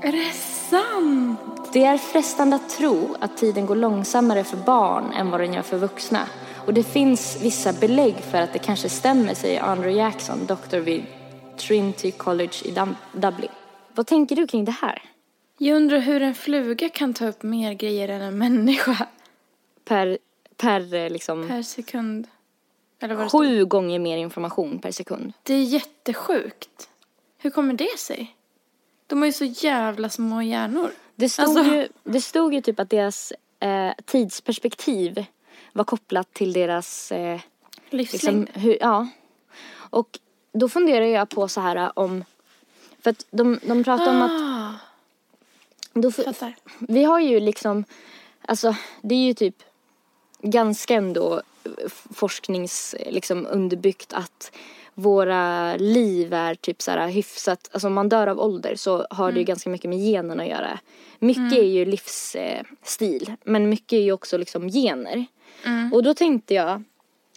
[0.02, 0.34] Är det
[0.70, 1.40] sant?
[1.74, 5.62] Det är frestande att tro att tiden går långsammare för barn än vad den gör
[5.62, 6.20] för vuxna.
[6.66, 11.04] Och det finns vissa belägg för att det kanske stämmer, säger Andrew Jackson, doktor vid
[11.58, 12.74] Trinity College i
[13.14, 13.52] Dublin.
[13.96, 15.02] Vad tänker du kring det här?
[15.58, 19.08] Jag undrar hur en fluga kan ta upp mer grejer än en människa
[19.88, 20.18] Per,
[20.58, 22.28] per eh, liksom per sekund.
[23.00, 23.42] Eller vad det stod.
[23.42, 25.34] sju gånger mer information per sekund.
[25.44, 26.90] Det är jättesjukt.
[27.38, 28.36] Hur kommer det sig?
[29.08, 30.92] De har ju så jävla små hjärnor.
[31.16, 35.26] Det stod, Alltså- ju, det stod ju typ att deras eh, tidsperspektiv
[35.74, 37.40] var kopplat till deras eh,
[37.90, 38.40] Livslängd.
[38.40, 39.08] liksom, hur, ja.
[39.90, 40.20] Och
[40.52, 42.24] då funderar jag på så här om,
[43.02, 44.74] för att de, de pratar om att, ah,
[45.94, 46.56] då, fattar.
[46.80, 47.84] vi har ju liksom,
[48.42, 49.56] alltså det är ju typ
[50.42, 51.72] ganska ändå eh,
[52.14, 54.52] forsknings liksom underbyggt att
[54.94, 59.32] våra liv är typ så här hyfsat, alltså om man dör av ålder så har
[59.32, 60.80] det ju ganska mycket med generna att göra.
[61.20, 65.26] Mycket är ju livsstil men mycket är ju också liksom gener.
[65.94, 66.84] Och då tänkte jag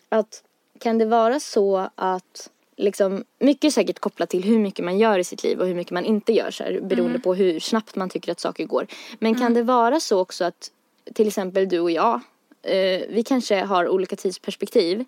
[0.09, 0.43] att
[0.79, 5.19] kan det vara så att liksom, mycket är säkert kopplat till hur mycket man gör
[5.19, 7.97] i sitt liv och hur mycket man inte gör så här, beroende på hur snabbt
[7.97, 8.87] man tycker att saker går.
[9.19, 10.71] Men kan det vara så också att
[11.15, 12.21] till exempel du och jag,
[12.63, 15.05] eh, vi kanske har olika tidsperspektiv.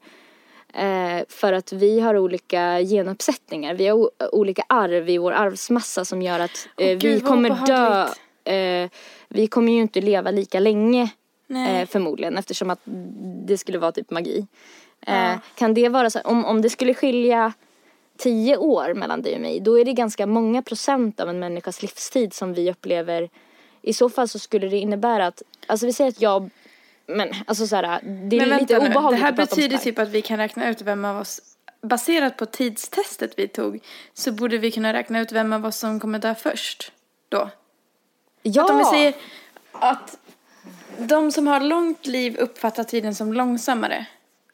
[0.74, 6.22] Eh, för att vi har olika genuppsättningar, vi har olika arv i vår arvsmassa som
[6.22, 8.08] gör att eh, vi gud, vad kommer dö,
[8.52, 8.90] eh,
[9.28, 11.10] vi kommer ju inte leva lika länge
[11.48, 12.80] eh, förmodligen eftersom att
[13.46, 14.46] det skulle vara typ magi.
[15.06, 17.52] Eh, kan det vara så om, om det skulle skilja
[18.18, 21.82] tio år mellan dig och mig då är det ganska många procent av en människas
[21.82, 23.30] livstid som vi upplever.
[23.82, 26.50] I så fall så skulle det innebära att, alltså vi säger att jag,
[27.06, 30.08] men alltså så här, det är Men lite vänta obehagligt det här betyder typ att
[30.08, 31.40] vi kan räkna ut vem av oss,
[31.82, 33.80] baserat på tidstestet vi tog,
[34.14, 36.92] så borde vi kunna räkna ut vem av oss som kommer dö först.
[37.28, 37.50] Då.
[38.42, 38.64] Ja!
[38.64, 39.14] Att om vi säger
[39.72, 40.18] att
[40.98, 44.06] de som har långt liv uppfattar tiden som långsammare.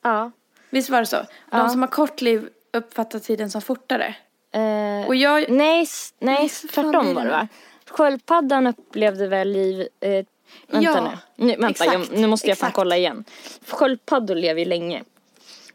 [0.02, 0.30] ja.
[0.70, 1.16] Visst var det så?
[1.16, 1.68] De Ja.
[1.68, 4.14] som har kort liv uppfattar tiden som fortare.
[4.52, 5.50] Eh, Och jag...
[5.50, 5.86] nej,
[6.18, 7.48] nej tvärtom var det va?
[7.90, 10.24] Sköldpaddan upplevde väl liv, eh,
[10.66, 13.24] vänta Ja, nu, nu vänta, jag, exakt, nu måste jag fan kolla igen.
[13.66, 15.04] Sköldpaddor lever ju länge.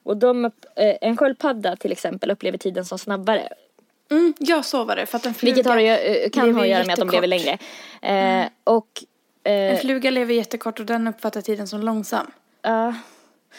[0.04, 0.52] Och de, eh,
[1.02, 3.50] en sköldpadda till exempel upplever tiden som snabbare.
[4.12, 5.06] Mm, ja, så var det.
[5.06, 7.00] För att en fluga, Vilket har, gö- eh, kan ha att ju göra med att
[7.00, 7.58] de lever längre.
[8.02, 8.88] Eh, Och,
[9.44, 12.32] eh, en fluga lever jättekort och den uppfattar tiden som långsam.
[12.62, 12.94] ja.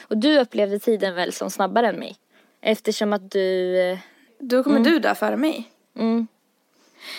[0.08, 2.16] och du upplevde tiden väl som snabbare än mig?
[2.60, 3.98] Eftersom att du,
[4.38, 5.70] Då kommer du dö före mig.
[5.98, 6.26] mm,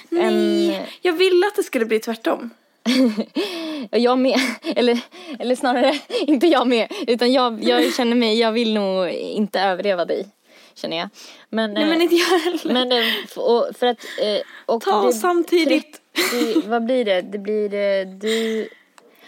[0.09, 2.49] Nej, En- jag ville att det skulle bli tvärtom.
[3.91, 4.39] Ja, jag med.
[4.75, 4.99] Eller,
[5.39, 6.91] eller snarare, inte jag med.
[7.07, 10.27] Utan jag, jag känner mig, jag vill nog inte överleva dig.
[10.75, 11.09] Känner jag.
[11.49, 12.73] Men, Nej eh, men inte jag heller.
[12.73, 13.05] men eh,
[13.45, 13.97] och, för att...
[14.21, 16.01] eh, Och Ta det- samtidigt.
[16.31, 17.21] 30, vad blir det?
[17.21, 18.67] Det blir eh, du...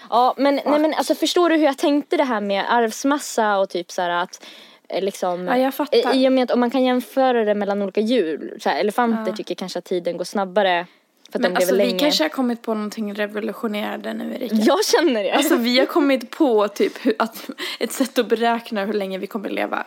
[0.10, 3.70] Ja men, nej men alltså förstår du hur jag tänkte det här med arvsmassa och
[3.70, 4.46] typ så här att
[4.90, 5.98] eh, liksom, Ja, jag fattar.
[6.14, 8.80] eh, I och med att om man kan jämföra det mellan olika djur, så här,
[8.80, 10.86] elefanter tycker kanske att tiden går snabbare
[11.32, 12.00] för att Men de alltså lever vi länge.
[12.00, 14.56] kanske har kommit på någonting revolutionerande nu Erika.
[14.56, 15.32] Jag känner det.
[15.32, 17.50] Alltså vi har kommit på typ hur, att,
[17.80, 19.86] ett sätt att beräkna hur länge vi kommer leva.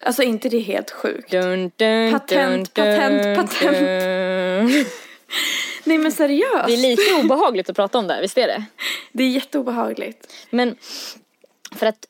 [0.00, 1.30] Alltså inte det är helt sjukt.
[1.30, 4.86] Dun, dun, Patent, dun, patent, patent.
[5.84, 6.66] Nej men seriöst.
[6.66, 8.64] Det är lite obehagligt att prata om det, visst är det?
[9.12, 10.32] Det är jätteobehagligt.
[10.50, 10.76] Men
[11.72, 12.06] för att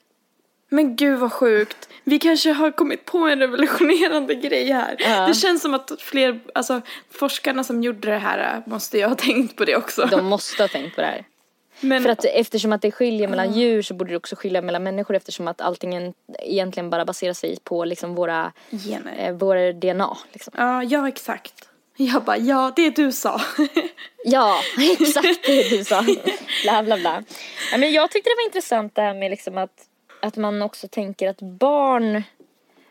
[0.69, 1.89] Men gud vad sjukt.
[2.05, 4.97] Vi kanske har kommit på en revolutionerande grej här.
[4.99, 5.27] Ja.
[5.27, 9.57] Det känns som att fler, alltså forskarna som gjorde det här måste ju ha tänkt
[9.57, 10.07] på det också.
[10.11, 11.25] de måste ha tänkt på det här.
[11.81, 14.83] Men, För att eftersom att det skiljer mellan djur så borde det också skilja mellan
[14.83, 19.15] människor eftersom att allting egentligen bara baserar sig på liksom våra, Gener.
[19.19, 20.17] eh, våra DNA.
[20.33, 20.53] Liksom.
[20.57, 21.69] Ja, ja exakt.
[21.97, 23.41] Jag bara, ja det du sa.
[24.27, 24.61] Ja,
[25.01, 26.03] exakt det du sa.
[26.62, 27.23] Bla bla bla.
[27.73, 29.71] Ja, men jag tyckte det var intressant det här med liksom att,
[30.25, 32.22] att man också tänker att barn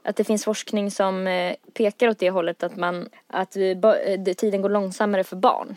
[0.03, 4.19] att det finns forskning som eh, pekar åt det hållet att man att vi, eh,
[4.19, 5.75] det- tiden går långsammare för barn.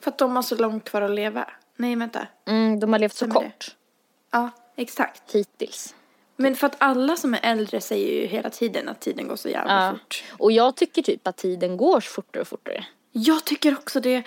[0.00, 1.50] För att de har så långt kvar att leva.
[1.76, 2.26] Nej vänta.
[2.46, 3.40] Mm, de har levt så Stämmer det?
[3.46, 3.76] kort
[4.30, 5.34] Ja, exakt.
[5.34, 5.94] hittills.
[6.36, 9.48] Men för att alla som är äldre säger ju hela tiden att tiden går så
[9.48, 9.90] jävla Ja.
[9.92, 10.24] fort.
[10.38, 12.84] Och jag tycker typ att tiden går fortare och fortare.
[13.26, 14.22] Jag tycker också det.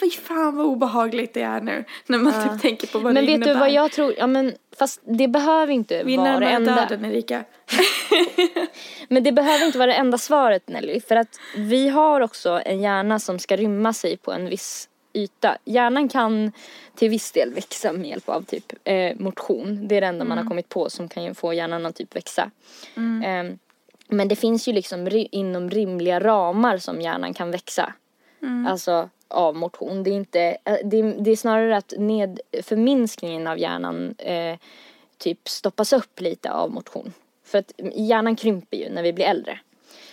[0.00, 1.84] Fy fan vad obehagligt det är nu.
[2.06, 3.54] När man typ tänker på vad Men det vet innebär.
[3.54, 4.14] du vad jag tror?
[4.18, 6.74] Ja men fast det behöver inte Vi vara det enda.
[6.74, 7.44] döden Erika.
[9.08, 11.00] Men det behöver inte vara det enda svaret Nelly.
[11.00, 15.58] För att vi har också en hjärna som ska rymma sig på en viss yta.
[15.64, 16.52] Hjärnan kan
[16.94, 19.88] till viss del växa med hjälp av typ eh, motion.
[19.88, 22.50] Det är det enda man har kommit på som kan få hjärnan att typ växa.
[22.96, 23.56] Eh,
[24.08, 27.92] men det finns ju liksom inom rimliga ramar som hjärnan kan växa.
[28.68, 30.02] Alltså av motion.
[30.02, 34.58] Det är, inte, eh, det, det är snarare att ned, förminskningen av hjärnan eh,
[35.18, 37.12] typ stoppas upp lite av motion.
[37.44, 39.58] För att hjärnan krymper ju när vi blir äldre.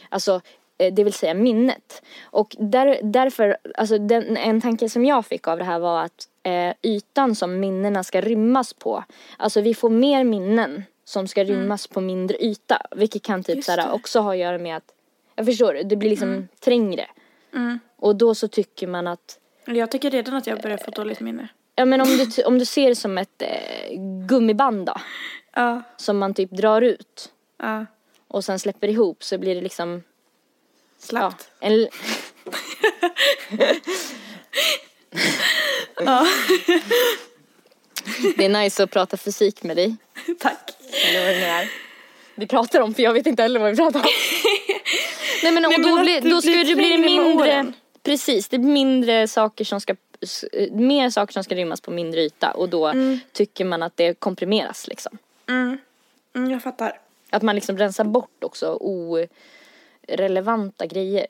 [0.09, 0.41] Alltså
[0.77, 2.01] eh, det vill säga minnet.
[2.23, 6.27] Och där, därför, alltså den, en tanke som jag fick av det här var att
[6.43, 9.03] eh, ytan som minnena ska rymmas på,
[9.37, 12.81] alltså vi får mer minnen som ska rymmas på mindre yta.
[12.91, 14.93] Vilket kan typ såhär, också ha att göra med att,
[15.35, 17.05] jag förstår det blir liksom trängre.
[17.53, 17.79] Mm.
[18.01, 21.47] Och då så tycker man att Jag tycker redan att jag börjar få dåligt minne.
[21.75, 23.97] Ja men om du, om du ser det som ett eh,
[24.27, 24.93] gummiband då.
[25.53, 27.29] Ja, Som man typ drar ut.
[27.59, 27.85] ja.
[28.27, 29.93] Och sen släpper ihop så blir det liksom.
[29.93, 30.01] Ja,
[30.99, 31.51] Slappt.
[31.59, 31.71] en,
[36.05, 36.27] Ja.
[38.37, 39.95] det är nice att prata fysik med dig.
[40.39, 40.71] Tack.
[41.09, 41.71] Eller vad det nu är.
[42.35, 44.05] Vi pratar om för jag vet inte heller vad vi pratar om.
[45.43, 47.73] Nej men, Nej, men då, det då ska blir det bli mindre.
[48.03, 49.95] Precis, det blir mindre saker som ska
[50.71, 52.93] mer saker som ska rymmas på mindre yta och då
[53.31, 55.17] tycker man att det komprimeras liksom.
[55.49, 55.77] Mm.
[56.35, 56.99] Mm, jag fattar.
[57.29, 61.25] Att man liksom rensar bort också orelevanta grejer.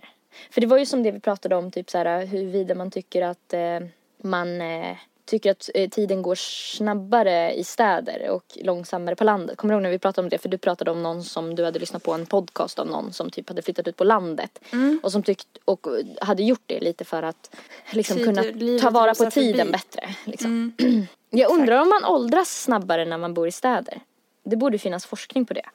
[0.50, 3.22] För det var ju som det vi pratade om, typ så här huruvida man tycker
[3.22, 3.80] att eh,
[4.18, 4.98] man eh,
[5.32, 9.58] tycker att eh, tiden går snabbare i städer och långsammare på landet.
[9.58, 10.38] Kommer du ihåg när vi pratade om det?
[10.38, 13.30] För du pratade om någon som du hade lyssnat på en podcast av någon som
[13.30, 14.60] typ hade flyttat ut på landet.
[15.04, 15.88] Och som tyckt och
[16.22, 17.56] hade gjort det lite för att
[17.92, 18.44] liksom Tid- kunna
[18.82, 19.72] ta vara på tiden förbi.
[19.72, 20.16] bättre.
[20.26, 20.74] Liksom.
[21.30, 24.02] Jag undrar om man åldras snabbare när man bor i städer.
[24.44, 25.66] Det borde finnas forskning på det.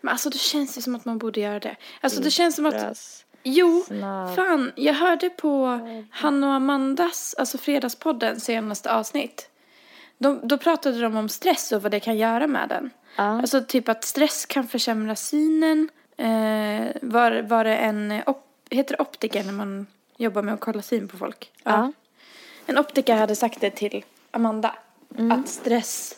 [0.00, 1.76] Men alltså det känns ju som att man borde göra det.
[2.00, 4.72] Alltså det känns som att Jo, snabb- fan.
[4.76, 5.80] Jag hörde på
[6.10, 9.48] Hanna och Amandas, alltså Fredagspodden, senaste avsnitt.
[10.18, 12.90] De, då pratade de om stress och vad det kan göra med den.
[13.16, 13.22] Ja.
[13.22, 15.88] Alltså typ att stress kan försämra synen.
[16.16, 19.86] Eh, var, var det en, op, heter det optiker när man
[20.16, 21.50] jobbar med att kolla syn på folk?
[21.62, 21.92] Ja.
[22.66, 24.76] En optiker hade sagt det till Amanda.
[25.32, 26.14] Att stress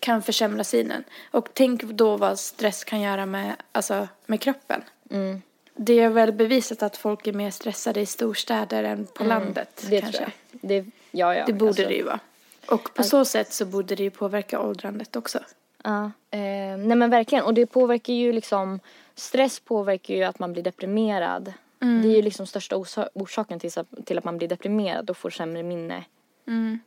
[0.00, 1.04] kan försämra synen.
[1.30, 4.82] Och tänk då vad stress kan göra med, alltså, med kroppen.
[5.10, 5.42] Mm.
[5.76, 9.90] Det är väl bevisat att folk är mer stressade i storstäder än på landet Mm.
[9.90, 10.18] Det kanske.
[10.18, 10.60] tror jag.
[10.68, 12.20] Det, ja, ja, Det borde alltså, det ju vara.
[12.68, 15.38] Och på så sätt så borde det ju påverka åldrandet också.
[15.82, 16.04] Ja.
[16.30, 16.40] Eh,
[16.78, 17.44] nej men verkligen.
[17.44, 18.80] Och det påverkar ju liksom,
[19.14, 21.52] stress påverkar ju att man blir deprimerad.
[21.80, 22.02] Mm.
[22.02, 23.70] Det är ju liksom största orsa- orsaken till,
[24.04, 26.04] till att man blir deprimerad och får sämre minne.
[26.46, 26.78] Mm.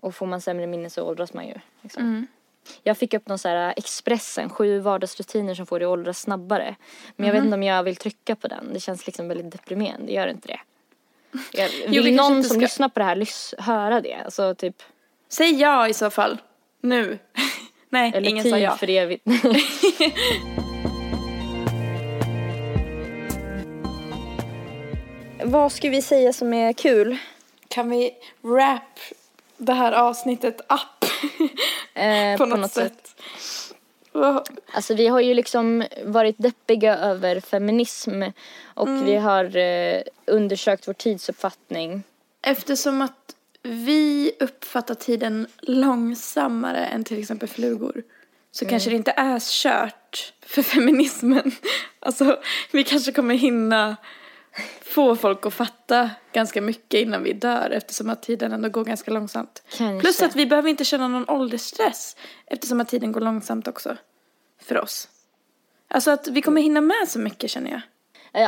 [0.00, 1.54] Och får man sämre minne så åldras man ju.
[1.80, 2.26] Liksom.
[2.82, 6.76] Jag fick upp någon så här Expressen, sju vardagsrutiner som får dig att åldras snabbare.
[7.16, 8.72] Men jag vet inte om jag vill trycka på den.
[8.72, 10.60] Det känns liksom väldigt deprimerande, gör inte det?
[11.52, 11.68] Jag,
[12.02, 14.14] vill någon som ska- lyssnar på det här lys- höra det?
[14.14, 14.76] Alltså typ,
[15.28, 16.38] Säg ja i så fall.
[16.80, 17.18] Nu.
[17.88, 18.76] Nej, eller ingen tid sa ja.
[18.76, 19.24] för evigt.
[25.44, 27.16] Vad ska vi säga som är kul?
[27.68, 28.10] Kan vi
[28.40, 29.00] wrap
[29.56, 31.09] det här avsnittet up?
[31.94, 33.20] Eh, på, något sätt.
[34.12, 38.22] Vad- Alltså vi har ju liksom varit deppiga över feminism
[38.74, 39.04] och Mm.
[39.04, 42.02] vi har eh, undersökt vår tidsuppfattning.
[42.42, 48.02] Eftersom att vi uppfattar tiden långsammare än till exempel flugor
[48.52, 51.52] så kanske det inte är kört för feminismen.
[52.02, 52.38] Alltså,
[52.72, 53.96] vi kanske kommer hinna
[54.82, 59.10] få folk att fatta ganska mycket innan vi dör eftersom att tiden ändå går ganska
[59.10, 59.62] långsamt.
[59.76, 60.00] Kanske.
[60.00, 63.96] Plus att vi behöver inte känna någon åldersstress eftersom att tiden går långsamt också
[64.62, 65.08] för oss.
[65.88, 67.80] Alltså att vi kommer hinna med så mycket känner jag.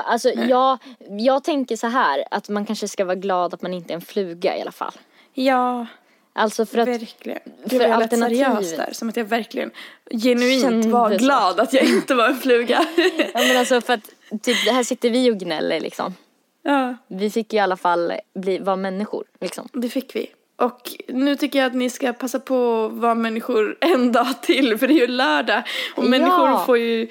[0.05, 0.79] Alltså jag,
[1.11, 4.01] jag tänker så här att man kanske ska vara glad att man inte är en
[4.01, 4.93] fluga i alla fall.
[5.35, 5.87] Ja,
[6.35, 7.39] Alltså för att verkligen.
[7.63, 8.93] för Gud, jag lät seriös där.
[8.93, 9.71] Som att jag verkligen
[10.11, 11.17] genuint var så.
[11.17, 12.87] glad att jag inte var en fluga.
[13.35, 14.11] Ja men alltså för att
[14.43, 16.15] typ det här sitter vi och gnäller liksom.
[16.63, 19.69] ja, Vi fick ju i alla fall bli, vara människor liksom.
[19.73, 20.27] det fick vi.
[20.57, 24.79] Och nu tycker jag att ni ska passa på att vara människor en dag till
[24.79, 25.63] för det är ju lördag.
[25.97, 26.09] Och Ja.
[26.09, 27.09] människor får ju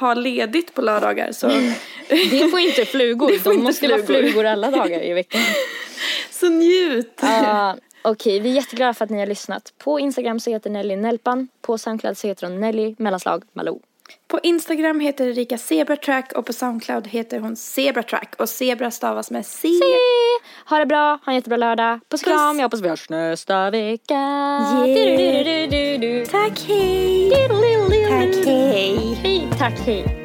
[0.00, 1.46] ha ledigt på lördagar så,
[2.08, 4.22] Det får inte flugor, får de inte måste vara flugor.
[4.22, 5.40] flugor alla dagar i veckan.
[6.30, 7.18] så njut.
[7.22, 9.72] Ja, Okej, vi är jätteglada för att ni har lyssnat.
[9.78, 13.80] På Instagram så heter Nelly Nelpan, på Soundcloud så heter hon Nelly mellanslag Malou.
[14.28, 19.46] På Instagram heter Erika Zebratrack och på Soundcloud heter hon Zebratrack och Zebra stavas med
[19.46, 19.68] C.
[20.68, 22.00] Ha det bra, ha en jättebra lördag.
[22.10, 22.32] Puss Puss.
[22.32, 24.14] kram, jag hoppas vi hörs nästa vecka.
[24.86, 26.26] Yeah.
[26.26, 27.30] Tack, hej!
[28.08, 29.14] Tack, hej!
[29.22, 30.19] Hej, tack, hej.